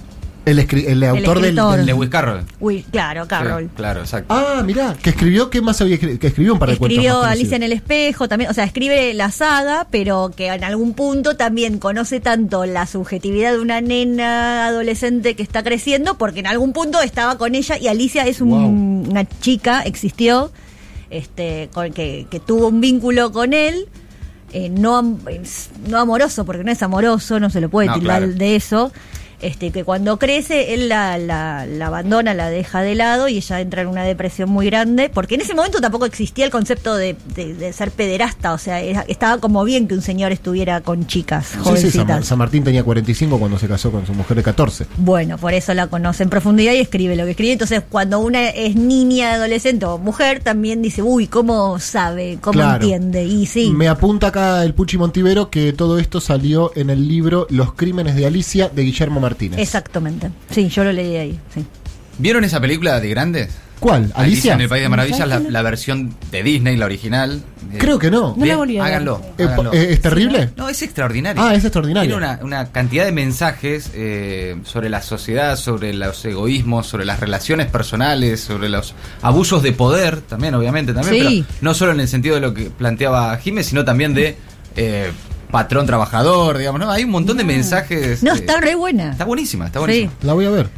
El, 0.45 0.57
escri- 0.59 0.85
el 0.87 1.03
autor 1.03 1.35
del, 1.39 1.45
escritor. 1.57 1.77
del- 1.77 1.85
Lewis 1.85 2.09
Carroll. 2.09 2.41
Uy, 2.59 2.83
claro, 2.91 3.27
Carroll. 3.27 3.63
Sí, 3.65 3.69
claro, 3.75 3.99
exacto. 4.01 4.33
Ah, 4.33 4.63
mirá, 4.65 4.95
que 5.01 5.11
escribió, 5.11 5.49
¿qué 5.49 5.61
más 5.61 5.79
había 5.81 5.95
escrito? 5.95 6.19
Que 6.19 6.27
escribió 6.27 6.53
un 6.53 6.59
par 6.59 6.69
de 6.69 6.77
cuentos 6.77 6.97
Escribió 6.97 7.23
Alicia 7.23 7.55
en 7.57 7.63
el 7.63 7.71
espejo 7.73 8.27
también, 8.27 8.49
o 8.49 8.53
sea, 8.53 8.63
escribe 8.63 9.13
la 9.13 9.29
saga, 9.31 9.87
pero 9.91 10.31
que 10.35 10.47
en 10.47 10.63
algún 10.63 10.93
punto 10.93 11.35
también 11.37 11.77
conoce 11.77 12.19
tanto 12.19 12.65
la 12.65 12.87
subjetividad 12.87 13.51
de 13.53 13.59
una 13.59 13.81
nena 13.81 14.65
adolescente 14.67 15.35
que 15.35 15.43
está 15.43 15.61
creciendo, 15.63 16.17
porque 16.17 16.39
en 16.39 16.47
algún 16.47 16.73
punto 16.73 17.01
estaba 17.01 17.37
con 17.37 17.53
ella 17.55 17.77
y 17.77 17.87
Alicia 17.87 18.25
es 18.25 18.41
un- 18.41 18.49
Wow. 18.49 19.11
una 19.11 19.25
chica, 19.25 19.81
existió, 19.83 20.51
este, 21.11 21.69
con 21.73 21.91
que, 21.93 22.25
que 22.31 22.39
tuvo 22.39 22.67
un 22.69 22.81
vínculo 22.81 23.31
con 23.31 23.53
él. 23.53 23.87
eh, 24.53 24.67
no, 24.69 25.01
no 25.87 25.97
amoroso, 25.97 26.43
porque 26.43 26.65
no 26.65 26.71
es 26.73 26.83
amoroso, 26.83 27.39
no 27.39 27.49
se 27.49 27.61
lo 27.61 27.69
puede 27.69 27.87
No, 27.87 27.93
tildar 27.93 28.19
claro. 28.23 28.33
de 28.33 28.55
eso. 28.57 28.91
Este, 29.41 29.71
que 29.71 29.83
cuando 29.83 30.17
crece, 30.19 30.73
él 30.73 30.89
la, 30.89 31.17
la- 31.17 31.65
la 31.65 31.87
abandona, 31.87 32.33
la 32.33 32.49
deja 32.49 32.81
de 32.81 32.95
lado 32.95 33.27
y 33.27 33.37
ella 33.37 33.59
entra 33.61 33.81
en 33.81 33.87
una 33.87 34.03
depresión 34.03 34.49
muy 34.49 34.67
grande, 34.67 35.09
porque 35.13 35.35
en 35.35 35.41
ese 35.41 35.53
momento 35.55 35.81
tampoco 35.81 36.05
existía 36.05 36.45
el 36.45 36.51
concepto 36.51 36.95
de, 36.95 37.15
de- 37.35 37.53
de 37.53 37.73
ser 37.73 37.91
pederasta, 37.91 38.53
o 38.53 38.57
sea, 38.57 38.79
era- 38.81 39.05
estaba 39.07 39.39
como 39.39 39.63
bien 39.63 39.87
que 39.87 39.95
un 39.95 40.01
señor 40.01 40.31
estuviera 40.31 40.81
con 40.81 41.07
chicas 41.07 41.47
Sí, 41.47 41.57
sí, 41.57 41.63
jovencitas. 41.63 42.07
San, 42.07 42.23
San 42.23 42.37
Martín 42.37 42.63
tenía 42.63 42.83
45 42.83 43.39
cuando 43.39 43.57
se 43.57 43.67
casó 43.67 43.91
con 43.91 44.05
su 44.05 44.13
mujer 44.13 44.37
de 44.37 44.43
14. 44.43 44.85
Bueno, 44.97 45.37
por 45.37 45.53
eso 45.53 45.73
la 45.73 45.87
conoce 45.87 46.23
en 46.23 46.29
profundidad 46.29 46.73
y 46.73 46.77
escribe 46.79 47.15
lo 47.15 47.25
que 47.25 47.31
escribe. 47.31 47.53
Entonces, 47.53 47.81
cuando 47.89 48.19
una 48.19 48.49
es 48.49 48.75
niña, 48.75 49.33
adolescente 49.33 49.85
o 49.85 49.97
mujer, 49.97 50.41
también 50.43 50.81
dice, 50.81 51.01
uy, 51.01 51.27
¿cómo 51.27 51.79
sabe? 51.79 52.37
¿Cómo 52.41 52.53
Claro. 52.53 52.83
entiende? 52.83 53.23
Y 53.25 53.45
sí. 53.45 53.71
Me 53.71 53.87
apunta 53.87 54.27
acá 54.27 54.63
el 54.63 54.73
Puchi 54.73 54.97
Montivero 54.97 55.49
que 55.49 55.73
todo 55.73 55.97
esto 55.99 56.21
salió 56.21 56.71
en 56.75 56.89
el 56.89 57.07
libro 57.07 57.47
Los 57.49 57.73
crímenes 57.73 58.15
de 58.15 58.25
Alicia 58.25 58.69
de 58.69 58.83
Guillermo 58.83 59.19
Martínez. 59.19 59.30
Exactamente. 59.59 60.29
Sí, 60.49 60.69
yo 60.69 60.83
lo 60.83 60.91
leí 60.91 61.15
ahí. 61.15 61.39
Sí. 61.53 61.65
¿Vieron 62.17 62.43
esa 62.43 62.59
película 62.59 62.99
de 62.99 63.09
grandes? 63.09 63.49
¿Cuál? 63.81 64.11
¿Alicia? 64.13 64.53
en 64.53 64.61
el 64.61 64.69
País 64.69 64.83
de 64.83 64.89
Maravillas, 64.89 65.27
la, 65.27 65.39
la 65.39 65.61
versión 65.63 66.15
de 66.29 66.43
Disney, 66.43 66.77
la 66.77 66.85
original. 66.85 67.41
Eh, 67.73 67.77
Creo 67.79 67.97
que 67.97 68.11
no. 68.11 68.35
No 68.37 68.45
la. 68.45 68.85
Háganlo. 68.85 69.21
Eh, 69.39 69.43
háganlo. 69.43 69.73
¿Es 69.73 69.99
terrible? 69.99 70.51
No, 70.55 70.69
es 70.69 70.83
extraordinario. 70.83 71.41
Ah, 71.41 71.55
es 71.55 71.63
extraordinario. 71.63 72.11
Tiene 72.15 72.23
una, 72.23 72.39
una 72.43 72.71
cantidad 72.71 73.05
de 73.05 73.11
mensajes 73.11 73.89
eh, 73.95 74.55
sobre 74.65 74.89
la 74.89 75.01
sociedad, 75.01 75.55
sobre 75.57 75.95
los 75.95 76.23
egoísmos, 76.23 76.85
sobre 76.85 77.05
las 77.05 77.19
relaciones 77.19 77.71
personales, 77.71 78.41
sobre 78.41 78.69
los 78.69 78.93
abusos 79.23 79.63
de 79.63 79.71
poder, 79.71 80.21
también, 80.21 80.53
obviamente, 80.53 80.93
también. 80.93 81.27
Sí. 81.27 81.45
Pero 81.47 81.57
no 81.61 81.73
solo 81.73 81.91
en 81.93 82.01
el 82.01 82.07
sentido 82.07 82.35
de 82.35 82.41
lo 82.41 82.53
que 82.53 82.65
planteaba 82.69 83.35
Jiménez, 83.37 83.65
sino 83.65 83.83
también 83.83 84.13
de 84.13 84.37
eh, 84.75 85.11
patrón 85.51 85.85
trabajador, 85.85 86.57
digamos, 86.57 86.79
¿no? 86.81 86.89
Hay 86.91 87.03
un 87.03 87.11
montón 87.11 87.37
de 87.37 87.43
mensajes. 87.43 88.23
No, 88.23 88.33
eh, 88.33 88.37
está 88.37 88.59
re 88.59 88.75
buena. 88.75 89.11
Está 89.11 89.25
buenísima, 89.25 89.67
está 89.67 89.79
Sí. 89.79 89.85
buenísima. 89.85 90.11
La 90.23 90.33
voy 90.33 90.45
a 90.45 90.49
ver. 90.49 90.69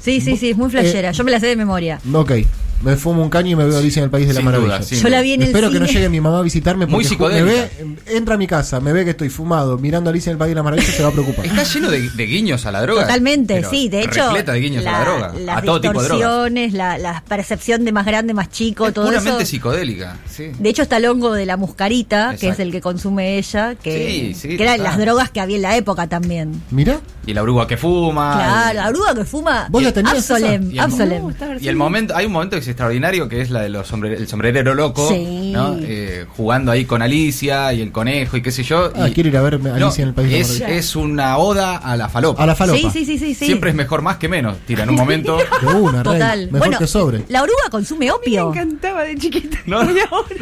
Sí, 0.00 0.20
sí, 0.20 0.36
sí, 0.36 0.50
es 0.50 0.56
muy 0.56 0.70
flashera. 0.70 1.10
Eh, 1.10 1.12
yo 1.12 1.24
me 1.24 1.30
la 1.30 1.40
sé 1.40 1.46
de 1.48 1.56
memoria. 1.56 2.00
Ok. 2.12 2.32
Me 2.80 2.94
fumo 2.96 3.22
un 3.24 3.28
caño 3.28 3.50
y 3.50 3.56
me 3.56 3.64
veo 3.64 3.76
Alicia 3.78 3.98
en 4.00 4.04
el 4.04 4.10
País 4.10 4.28
de 4.28 4.34
la 4.34 4.38
Sin 4.38 4.44
Maravilla. 4.44 4.74
duda, 4.76 4.82
sin 4.82 5.00
Yo 5.00 5.08
la 5.08 5.20
vi 5.20 5.32
en 5.32 5.42
el 5.42 5.48
Espero 5.48 5.68
que 5.70 5.80
no 5.80 5.86
llegue 5.86 6.08
mi 6.08 6.20
mamá 6.20 6.38
a 6.38 6.42
visitarme 6.42 6.86
Muy 6.86 7.02
porque 7.04 7.06
ju- 7.08 7.28
me 7.28 7.40
psicodélica. 7.40 7.68
ve, 8.06 8.16
entra 8.16 8.34
a 8.36 8.38
mi 8.38 8.46
casa, 8.46 8.78
me 8.80 8.92
ve 8.92 9.04
que 9.04 9.10
estoy 9.10 9.28
fumado, 9.30 9.78
mirando 9.78 10.10
a 10.10 10.12
Alicia 10.12 10.30
en 10.30 10.34
el 10.34 10.38
País 10.38 10.50
de 10.50 10.54
la 10.54 10.62
Maravilla, 10.62 10.86
se 10.86 11.02
va 11.02 11.08
a 11.08 11.12
preocupar. 11.12 11.44
Está 11.44 11.64
lleno 11.64 11.90
de, 11.90 12.08
de 12.08 12.26
guiños 12.26 12.66
a 12.66 12.70
la 12.72 12.82
droga. 12.82 13.02
Totalmente, 13.02 13.64
sí. 13.68 13.88
De 13.88 14.02
hecho, 14.04 14.26
Repleta 14.28 14.52
de 14.52 14.60
guiños 14.60 14.86
a 14.86 14.92
la 14.92 15.00
droga. 15.00 15.32
las 15.40 15.58
a 15.58 15.62
todo 15.62 15.80
tipo 15.80 16.00
de 16.00 16.08
drogas. 16.08 16.18
distorsiones, 16.18 16.72
la, 16.72 16.98
la 16.98 17.24
percepción 17.26 17.84
de 17.84 17.90
más 17.90 18.06
grande, 18.06 18.32
más 18.32 18.48
chico, 18.50 18.86
Es 18.86 18.94
todo 18.94 19.06
puramente 19.06 19.42
eso. 19.42 19.50
psicodélica. 19.50 20.16
Sí. 20.30 20.52
De 20.56 20.68
hecho, 20.68 20.82
está 20.82 20.98
el 20.98 21.06
hongo 21.06 21.32
de 21.32 21.46
la 21.46 21.56
muscarita, 21.56 22.36
que 22.38 22.50
es 22.50 22.60
el 22.60 22.70
que 22.70 22.80
consume 22.80 23.38
ella, 23.38 23.74
que, 23.74 24.34
Sí, 24.34 24.34
sí, 24.50 24.56
que 24.56 24.62
eran 24.62 24.82
las 24.84 24.98
drogas 24.98 25.30
que 25.30 25.40
había 25.40 25.56
en 25.56 25.62
la 25.62 25.76
época 25.76 26.06
también. 26.06 26.62
Mira, 26.70 27.00
Y 27.26 27.34
la 27.34 27.42
oruga 27.42 27.66
que 27.66 27.76
fuma. 27.76 28.34
Claro, 28.36 28.70
y- 28.72 28.76
la 28.76 28.88
oruga 28.88 29.14
que 29.16 29.24
fuma. 29.24 29.66
¿Vos 29.68 29.82
la 29.82 29.92
tenías 29.92 30.14
Absolem? 30.30 30.70
Y 30.70 30.74
el- 30.74 30.80
Absolem. 30.80 31.22
Y 31.60 31.74
momento, 31.74 32.16
hay 32.16 32.24
un 32.26 32.32
momento 32.32 32.56
que 32.56 32.62
extraordinario 32.68 33.28
que 33.28 33.40
es 33.40 33.50
la 33.50 33.60
de 33.62 33.68
los 33.68 33.90
sombre- 33.90 34.16
el 34.16 34.28
sombrerero 34.28 34.74
loco, 34.74 35.08
Sí. 35.08 35.50
¿no? 35.52 35.76
Eh, 35.80 36.26
jugando 36.36 36.70
ahí 36.72 36.84
con 36.84 37.02
Alicia 37.02 37.72
y 37.72 37.80
el 37.80 37.90
conejo 37.92 38.36
y 38.36 38.42
qué 38.42 38.50
sé 38.52 38.62
yo. 38.62 38.92
Ah, 38.94 39.08
y- 39.08 39.12
quiero 39.12 39.28
ir 39.30 39.36
a 39.36 39.42
ver 39.42 39.54
a 39.54 39.56
Alicia 39.56 39.78
No, 39.78 39.92
en 39.94 40.08
el 40.08 40.14
País 40.14 40.62
es, 40.66 40.96
una 40.96 41.38
oda 41.38 41.76
a 41.76 41.96
la 41.96 42.08
falopa. 42.08 42.42
a 42.42 42.46
la 42.46 42.54
falopa. 42.54 42.78
Sí, 42.78 42.88
sí, 42.92 43.04
sí, 43.04 43.18
sí, 43.18 43.34
sí. 43.34 43.46
Siempre 43.46 43.70
es 43.70 43.76
mejor 43.76 44.02
más 44.02 44.16
que 44.18 44.28
menos. 44.28 44.56
Tira 44.66 44.84
en 44.84 44.90
un 44.90 44.96
momento. 44.96 45.38
De 45.60 45.66
una, 45.74 46.02
rey. 46.02 46.12
Total. 46.14 46.38
Mejor 46.46 46.58
bueno, 46.58 46.78
que 46.78 46.86
sobre. 46.86 47.24
la 47.28 47.42
oruga 47.42 47.62
consume 47.70 48.06
Me 48.06 48.12
opio. 48.12 48.50
encantaba 48.50 49.02
de 49.02 49.16
chiquita. 49.16 49.58
No, 49.66 49.82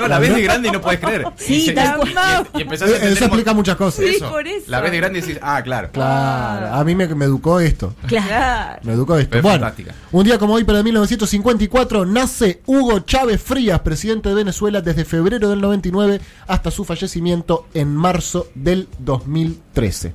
la 0.09 0.19
ves 0.19 0.35
de 0.35 0.43
grande 0.43 0.69
y 0.69 0.71
no 0.73 0.81
puedes 0.81 1.01
creer. 1.01 1.25
Sí, 1.37 1.67
Y 1.67 1.71
y- 1.71 1.75
cual. 1.75 2.47
Y, 2.55 2.59
y 2.59 2.63
empezás 2.63 2.91
a 2.91 2.97
Eso 3.07 3.25
explica 3.25 3.55
muchas 3.55 3.77
cosas. 3.77 4.05
Sí, 4.05 4.17
Eso. 4.17 4.29
por 4.31 4.47
eso. 4.47 4.65
La 4.69 4.81
ves 4.81 4.91
de 4.91 4.97
grande 4.99 5.19
y 5.19 5.23
dices, 5.23 5.39
ah, 5.43 5.63
claro. 5.63 5.91
Claro, 5.93 6.75
a 6.75 6.85
mí 6.85 6.95
me, 6.95 7.07
me 7.15 7.25
educó 7.25 7.61
esto. 7.61 7.95
Claro. 8.07 8.81
Me 8.83 8.93
educó 8.93 9.17
esto. 9.17 9.37
Es 9.37 9.43
bueno, 9.43 9.59
fantástica. 9.61 9.95
un 10.13 10.25
día 10.25 10.39
como 10.39 10.55
hoy, 10.55 10.65
pero 10.65 10.79
de 10.79 10.85
1954, 10.85 12.05
nace 12.17 12.61
Hugo 12.67 13.01
Chávez 13.01 13.43
Frías, 13.43 13.81
presidente 13.81 14.29
de 14.31 14.35
Venezuela 14.35 14.81
desde 14.81 15.05
febrero 15.05 15.49
del 15.51 15.61
99 15.61 16.21
hasta 16.47 16.71
su 16.71 16.85
fallecimiento 16.85 17.67
en 17.75 17.95
marzo 17.95 18.49
del 18.55 18.89
2013. 19.01 20.13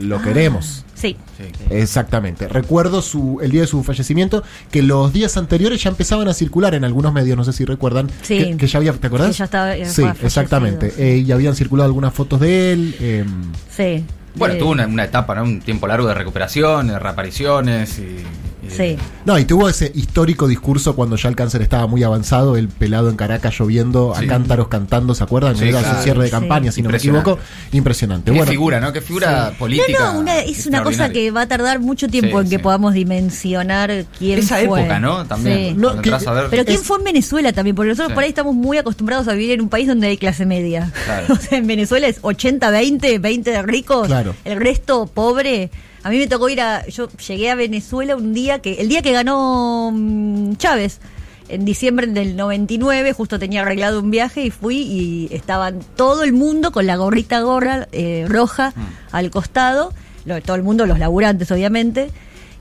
Lo 0.00 0.20
queremos. 0.20 0.84
Sí. 0.94 1.16
Sí. 1.38 1.44
Exactamente. 1.70 2.48
Recuerdo 2.48 3.00
su, 3.02 3.38
el 3.42 3.50
día 3.50 3.62
de 3.62 3.66
su 3.66 3.82
fallecimiento 3.82 4.42
que 4.70 4.82
los 4.82 5.12
días 5.12 5.36
anteriores 5.36 5.82
ya 5.82 5.90
empezaban 5.90 6.28
a 6.28 6.34
circular 6.34 6.74
en 6.74 6.84
algunos 6.84 7.12
medios, 7.12 7.36
no 7.36 7.44
sé 7.44 7.52
si 7.52 7.64
recuerdan. 7.64 8.08
Sí. 8.22 8.38
Que, 8.38 8.56
que 8.56 8.66
ya 8.66 8.78
había, 8.78 8.92
¿te 8.92 9.06
acordás? 9.06 9.28
Que 9.28 9.32
ya 9.38 9.44
estaba- 9.46 9.76
ya 9.76 9.88
sí, 9.88 10.02
exactamente. 10.22 10.92
Eh, 10.98 11.18
y 11.26 11.32
habían 11.32 11.54
circulado 11.54 11.86
algunas 11.88 12.12
fotos 12.14 12.40
de 12.40 12.72
él. 12.72 12.96
em, 13.00 13.42
Sí. 13.74 14.04
Bueno, 14.34 14.56
tuvo 14.56 14.70
una, 14.72 14.86
una 14.86 15.04
etapa, 15.04 15.34
¿no? 15.34 15.44
Un 15.44 15.60
tiempo 15.60 15.86
largo 15.86 16.06
de 16.08 16.14
recuperación, 16.14 16.88
de 16.88 16.98
reapariciones 16.98 17.98
y. 17.98 18.16
y- 18.66 18.76
Sí. 18.76 18.96
No, 19.24 19.38
y 19.38 19.44
tuvo 19.44 19.68
ese 19.68 19.90
histórico 19.94 20.46
discurso 20.46 20.94
cuando 20.94 21.16
ya 21.16 21.28
el 21.28 21.36
cáncer 21.36 21.62
estaba 21.62 21.86
muy 21.86 22.02
avanzado, 22.02 22.56
el 22.56 22.68
pelado 22.68 23.08
en 23.10 23.16
Caracas 23.16 23.54
lloviendo, 23.58 24.14
a 24.14 24.20
Sí. 24.20 24.26
cántaros 24.26 24.68
cantando, 24.68 25.14
¿se 25.14 25.24
acuerdan? 25.24 25.56
Sí, 25.56 25.68
Era 25.68 25.80
claro. 25.80 25.96
su 25.98 26.02
cierre 26.04 26.20
de 26.22 26.28
Sí. 26.28 26.32
campaña, 26.32 26.72
si 26.72 26.82
no 26.82 26.88
me 26.88 26.96
Impresionante. 26.96 27.30
equivoco. 27.30 27.42
Impresionante. 27.72 28.30
Qué 28.32 28.36
Bueno, 28.36 28.50
figura, 28.50 28.80
¿no? 28.80 28.92
Qué 28.92 29.00
figura 29.00 29.52
política. 29.58 29.98
No, 30.00 30.12
no, 30.14 30.18
una- 30.20 30.40
es 30.40 30.66
una 30.66 30.82
cosa 30.82 31.10
que 31.10 31.30
va 31.30 31.42
a 31.42 31.48
tardar 31.48 31.80
mucho 31.80 32.08
tiempo 32.08 32.38
Sí, 32.40 32.44
en 32.44 32.50
que 32.50 32.56
sí. 32.56 32.62
podamos 32.62 32.94
dimensionar 32.94 34.04
quién 34.18 34.38
Esa 34.38 34.56
fue. 34.66 34.80
época, 34.80 35.00
¿no? 35.00 35.26
También. 35.26 35.74
Sí. 35.74 35.74
No, 35.76 36.00
que- 36.00 36.10
ver- 36.10 36.46
Pero 36.50 36.64
quién 36.64 36.78
Es- 36.80 36.82
fue 36.86 36.98
en 36.98 37.04
Venezuela 37.04 37.52
también, 37.52 37.74
porque 37.76 37.90
nosotros 37.90 38.08
Sí. 38.10 38.14
por 38.14 38.22
ahí 38.24 38.28
estamos 38.30 38.54
muy 38.54 38.78
acostumbrados 38.78 39.28
a 39.28 39.32
vivir 39.32 39.52
en 39.52 39.60
un 39.62 39.68
país 39.68 39.86
donde 39.88 40.06
hay 40.08 40.16
clase 40.16 40.46
media. 40.46 40.92
Claro. 41.04 41.26
o 41.34 41.36
sea, 41.36 41.58
en 41.58 41.66
Venezuela 41.66 42.06
es 42.06 42.18
80-20, 42.22 43.18
20 43.18 43.50
de 43.50 43.62
ricos, 43.62 44.06
Claro. 44.06 44.34
el 44.44 44.60
resto 44.60 45.06
pobre. 45.06 45.70
A 46.06 46.10
mí 46.10 46.18
me 46.18 46.26
tocó 46.28 46.48
ir 46.48 46.60
a. 46.60 46.86
Yo 46.86 47.08
llegué 47.26 47.50
a 47.50 47.54
Venezuela 47.56 48.14
un 48.14 48.32
día 48.32 48.60
que. 48.60 48.74
El 48.74 48.88
día 48.88 49.02
que 49.02 49.10
ganó 49.12 49.90
mm, 49.92 50.54
Chávez, 50.56 51.00
en 51.48 51.64
diciembre 51.64 52.06
del 52.06 52.36
99, 52.36 53.12
justo 53.12 53.38
tenía 53.40 53.62
arreglado 53.62 54.00
un 54.00 54.10
viaje 54.10 54.42
y 54.44 54.50
fui 54.50 54.76
y 54.82 55.28
estaban 55.32 55.80
todo 55.96 56.22
el 56.22 56.32
mundo 56.32 56.70
con 56.70 56.86
la 56.86 56.96
gorrita 56.96 57.40
gorra 57.40 57.88
eh, 57.92 58.24
roja 58.28 58.72
Mm. 58.76 58.82
al 59.16 59.30
costado. 59.30 59.92
Lo- 60.24 60.40
todo 60.42 60.54
el 60.56 60.62
mundo, 60.62 60.86
los 60.86 60.98
laburantes, 60.98 61.50
obviamente. 61.50 62.10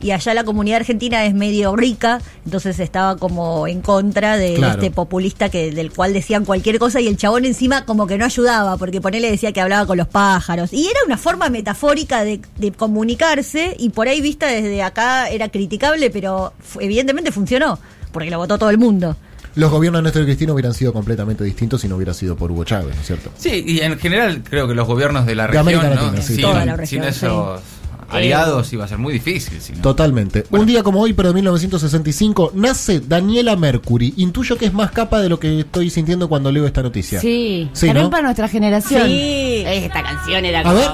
Y 0.05 0.11
allá 0.11 0.33
la 0.35 0.43
comunidad 0.43 0.77
argentina 0.81 1.25
es 1.25 1.33
medio 1.33 1.75
rica, 1.75 2.21
entonces 2.45 2.79
estaba 2.79 3.17
como 3.17 3.67
en 3.67 3.81
contra 3.81 4.37
de 4.37 4.53
Claro. 4.53 4.73
este 4.75 4.91
populista 4.91 5.49
que 5.49 5.71
del 5.71 5.91
cual 5.91 6.13
decían 6.13 6.45
cualquier 6.45 6.77
cosa 6.77 7.01
y 7.01 7.07
el 7.07 7.17
chabón 7.17 7.43
encima 7.45 7.85
como 7.85 8.05
que 8.05 8.17
no 8.17 8.25
ayudaba, 8.25 8.77
porque 8.77 9.01
ponele 9.01 9.31
decía 9.31 9.51
que 9.51 9.61
hablaba 9.61 9.87
con 9.87 9.97
los 9.97 10.07
pájaros. 10.07 10.71
Y 10.73 10.85
era 10.87 10.99
una 11.07 11.17
forma 11.17 11.49
metafórica 11.49 12.23
de, 12.23 12.39
de 12.57 12.71
comunicarse 12.71 13.75
y 13.79 13.89
por 13.89 14.07
ahí 14.07 14.21
vista 14.21 14.47
desde 14.47 14.83
acá 14.83 15.29
era 15.29 15.49
criticable, 15.49 16.09
pero 16.09 16.53
evidentemente 16.79 17.31
funcionó, 17.31 17.79
porque 18.11 18.29
lo 18.29 18.37
votó 18.37 18.57
todo 18.57 18.69
el 18.69 18.77
mundo. 18.77 19.15
los 19.55 19.71
gobiernos 19.71 19.99
de 19.99 20.03
Néstor 20.03 20.21
y 20.23 20.25
Cristina 20.25 20.53
hubieran 20.53 20.73
sido 20.73 20.91
completamente 20.93 21.43
distintos 21.43 21.81
si 21.81 21.87
no 21.87 21.95
hubiera 21.95 22.13
sido 22.13 22.35
por 22.35 22.51
Hugo 22.51 22.63
Chávez, 22.65 22.93
¿no 22.95 23.01
es 23.01 23.07
cierto? 23.07 23.31
Sí, 23.37 23.63
y 23.65 23.79
en 23.79 23.97
general 23.97 24.43
creo 24.47 24.67
que 24.67 24.75
los 24.75 24.85
gobiernos 24.87 25.25
de 25.25 25.33
la 25.35 25.47
De 25.47 25.47
región, 25.47 25.61
América 25.67 25.89
¿no? 25.95 25.95
Latina, 26.03 26.21
sí. 26.21 26.33
sin, 26.35 26.41
Toda 26.41 26.65
la 26.65 26.71
sin 26.85 27.01
región, 27.01 27.03
esos 27.05 27.61
aliados 28.10 28.71
iba 28.73 28.86
a 28.86 28.88
ser 28.88 28.97
muy 28.97 29.13
difícil. 29.13 29.62
si 29.62 29.73
no. 29.73 29.81
Totalmente. 29.81 30.45
Un 30.51 30.65
día 30.65 30.84
como 30.84 31.01
hoy, 31.01 31.13
pero 31.13 31.29
de 31.29 31.36
1965, 31.36 32.51
nace 32.55 32.99
Daniela 32.99 33.55
Mercury. 33.55 34.13
Intuyo 34.17 34.58
que 34.58 34.65
es 34.65 34.73
más 34.73 34.91
capa 34.91 35.21
de 35.21 35.29
lo 35.29 35.39
que 35.39 35.62
estoy 35.62 35.89
sintiendo 35.89 36.27
cuando 36.29 36.51
leo 36.51 36.65
esta 36.65 36.81
noticia. 36.84 37.19
Sí, 37.19 37.69
Sí, 37.73 37.91
¿no? 37.93 38.10
para 38.10 38.23
nuestra 38.23 38.47
generación. 38.47 39.08
Sí. 39.08 39.63
Esta 39.65 40.03
canción 40.03 40.45
era 40.45 40.60
A 40.62 40.63
como, 40.63 40.75
ver. 40.75 40.89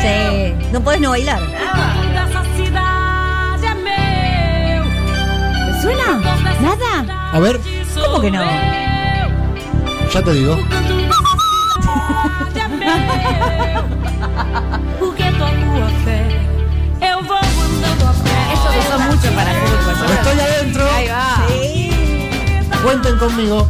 Sí. 0.00 0.54
No 0.72 0.80
podés 0.82 1.00
no 1.00 1.10
bailar. 1.10 1.40
¿Te 5.66 5.82
suena? 5.82 6.20
¿Nada? 6.60 7.30
A 7.32 7.38
ver, 7.40 7.60
¿Cómo 8.06 8.20
que 8.20 8.30
no? 8.30 8.42
ya 10.12 10.22
te 10.22 10.32
digo. 10.32 10.56
conmigo. 23.30 23.68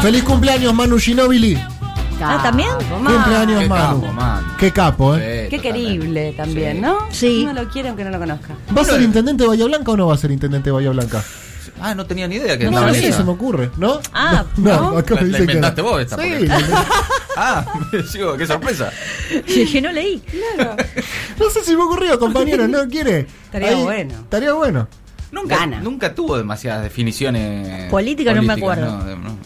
Feliz 0.00 0.24
cumpleaños, 0.24 0.74
Manu 0.74 0.98
Ginobili. 0.98 1.56
Ah, 2.24 2.40
¿también? 2.42 2.68
Cumpleaños, 2.88 3.62
Qué 3.62 3.68
Manu. 3.68 4.00
capo, 4.00 4.12
Manu. 4.12 4.46
Qué 4.58 4.70
capo, 4.72 5.16
¿eh? 5.16 5.44
Sí, 5.50 5.56
Qué 5.56 5.62
querible 5.62 6.32
también, 6.36 6.76
Sí. 6.76 6.80
¿no? 6.80 6.98
Sí. 7.10 7.46
Uno 7.50 7.62
lo 7.62 7.68
quiere 7.68 7.88
aunque 7.88 8.04
no 8.04 8.10
lo 8.10 8.18
conozca. 8.18 8.54
¿Va 8.76 8.82
a 8.82 8.84
ser 8.84 9.00
intendente 9.02 9.42
de 9.44 9.48
Bahía 9.48 9.64
Blanca 9.66 9.90
o 9.92 9.96
no 9.96 10.06
va 10.08 10.14
a 10.14 10.18
ser 10.18 10.30
intendente 10.30 10.70
de 10.70 10.72
Bahía 10.72 10.90
Blanca? 10.90 11.22
Ah, 11.80 11.94
no 11.96 12.06
tenía 12.06 12.28
ni 12.28 12.36
idea 12.36 12.56
que 12.56 12.64
No, 12.64 12.70
estaba 12.70 12.86
no 12.88 12.94
en 12.94 13.00
sé, 13.00 13.08
esa. 13.08 13.18
se 13.18 13.24
me 13.24 13.30
ocurre, 13.30 13.70
¿no? 13.76 14.00
Ah, 14.12 14.44
no, 14.56 14.90
¿no? 14.92 14.98
acá 14.98 15.14
La- 15.16 15.20
me 15.22 15.26
la 15.28 15.38
dicen 15.38 15.46
que 15.46 15.52
inventaste 15.52 15.82
vos 15.82 16.00
esta, 16.00 16.16
Sí, 16.16 16.22
porque- 16.30 16.46
la 16.46 16.60
inventé. 16.60 16.76
Ah, 17.36 17.64
digo, 18.12 18.36
qué 18.36 18.46
sorpresa. 18.46 18.92
que 19.46 19.80
no 19.80 19.92
leí. 19.92 20.22
no 21.38 21.50
sé 21.50 21.64
si 21.64 21.76
me 21.76 21.82
ocurrió, 21.82 22.18
compañero, 22.18 22.68
¿no 22.68 22.86
quiere? 22.88 23.26
Estaría 23.44 23.76
bueno. 23.76 24.14
Estaría 24.14 24.52
bueno. 24.52 24.88
Nunca, 25.30 25.56
Gana. 25.56 25.80
nunca 25.80 26.14
tuvo 26.14 26.36
demasiadas 26.36 26.82
definiciones. 26.82 27.90
Política 27.90 28.34
no 28.34 28.42
me 28.42 28.52
acuerdo. 28.52 28.84
No, 28.84 29.16
no. 29.16 29.36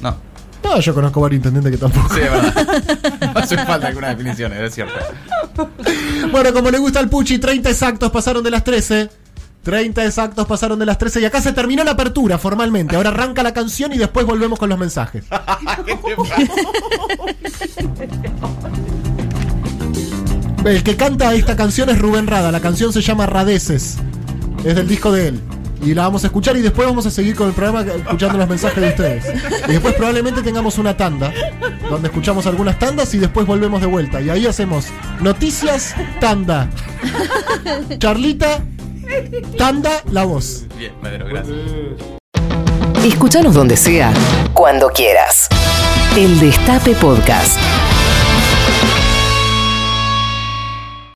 No. 0.00 0.32
No, 0.62 0.80
yo 0.80 0.94
conozco 0.94 1.20
varios 1.20 1.38
intendentes 1.38 1.72
que 1.72 1.78
tampoco. 1.78 2.14
Sí, 2.14 2.20
verdad. 2.20 3.32
No 3.34 3.40
hace 3.40 3.56
falta 3.58 3.88
alguna 3.88 4.10
definición, 4.10 4.52
es 4.52 4.74
cierto. 4.74 4.94
Bueno, 6.30 6.52
como 6.52 6.70
le 6.70 6.78
gusta 6.78 7.00
al 7.00 7.08
Puchi, 7.08 7.38
30 7.38 7.70
exactos 7.70 8.10
pasaron 8.10 8.44
de 8.44 8.50
las 8.50 8.62
13. 8.62 9.10
30 9.62 10.04
exactos 10.04 10.46
pasaron 10.46 10.78
de 10.78 10.86
las 10.86 10.98
13 10.98 11.20
y 11.20 11.24
acá 11.24 11.40
se 11.40 11.52
terminó 11.52 11.84
la 11.84 11.92
apertura 11.92 12.36
formalmente. 12.38 12.96
Ahora 12.96 13.10
arranca 13.10 13.42
la 13.42 13.52
canción 13.54 13.92
y 13.92 13.98
después 13.98 14.26
volvemos 14.26 14.58
con 14.58 14.68
los 14.68 14.78
mensajes. 14.78 15.24
El 20.64 20.82
que 20.84 20.96
canta 20.96 21.34
esta 21.34 21.56
canción 21.56 21.90
es 21.90 21.98
Rubén 21.98 22.26
Rada. 22.28 22.52
La 22.52 22.60
canción 22.60 22.92
se 22.92 23.00
llama 23.00 23.26
Radeces. 23.26 23.98
Es 24.64 24.76
del 24.76 24.86
disco 24.86 25.10
de 25.10 25.28
él. 25.28 25.40
Y 25.84 25.94
la 25.94 26.02
vamos 26.02 26.22
a 26.22 26.28
escuchar 26.28 26.56
y 26.56 26.60
después 26.60 26.86
vamos 26.86 27.04
a 27.06 27.10
seguir 27.10 27.34
con 27.34 27.48
el 27.48 27.54
programa 27.54 27.82
escuchando 27.82 28.38
los 28.38 28.48
mensajes 28.48 28.80
de 28.80 28.88
ustedes. 28.88 29.24
Y 29.68 29.72
después 29.72 29.94
probablemente 29.94 30.40
tengamos 30.42 30.78
una 30.78 30.96
tanda, 30.96 31.32
donde 31.90 32.06
escuchamos 32.06 32.46
algunas 32.46 32.78
tandas 32.78 33.12
y 33.14 33.18
después 33.18 33.44
volvemos 33.44 33.80
de 33.80 33.88
vuelta. 33.88 34.20
Y 34.20 34.30
ahí 34.30 34.46
hacemos 34.46 34.86
noticias, 35.20 35.96
tanda. 36.20 36.70
Charlita, 37.98 38.62
tanda, 39.56 40.02
la 40.10 40.24
voz. 40.24 40.66
Bien, 40.76 40.92
Madero, 41.02 41.26
gracias. 41.26 41.56
Escúchanos 43.04 43.54
donde 43.54 43.76
sea, 43.76 44.12
cuando 44.54 44.88
quieras. 44.88 45.48
El 46.16 46.38
Destape 46.38 46.94
Podcast. 46.94 47.58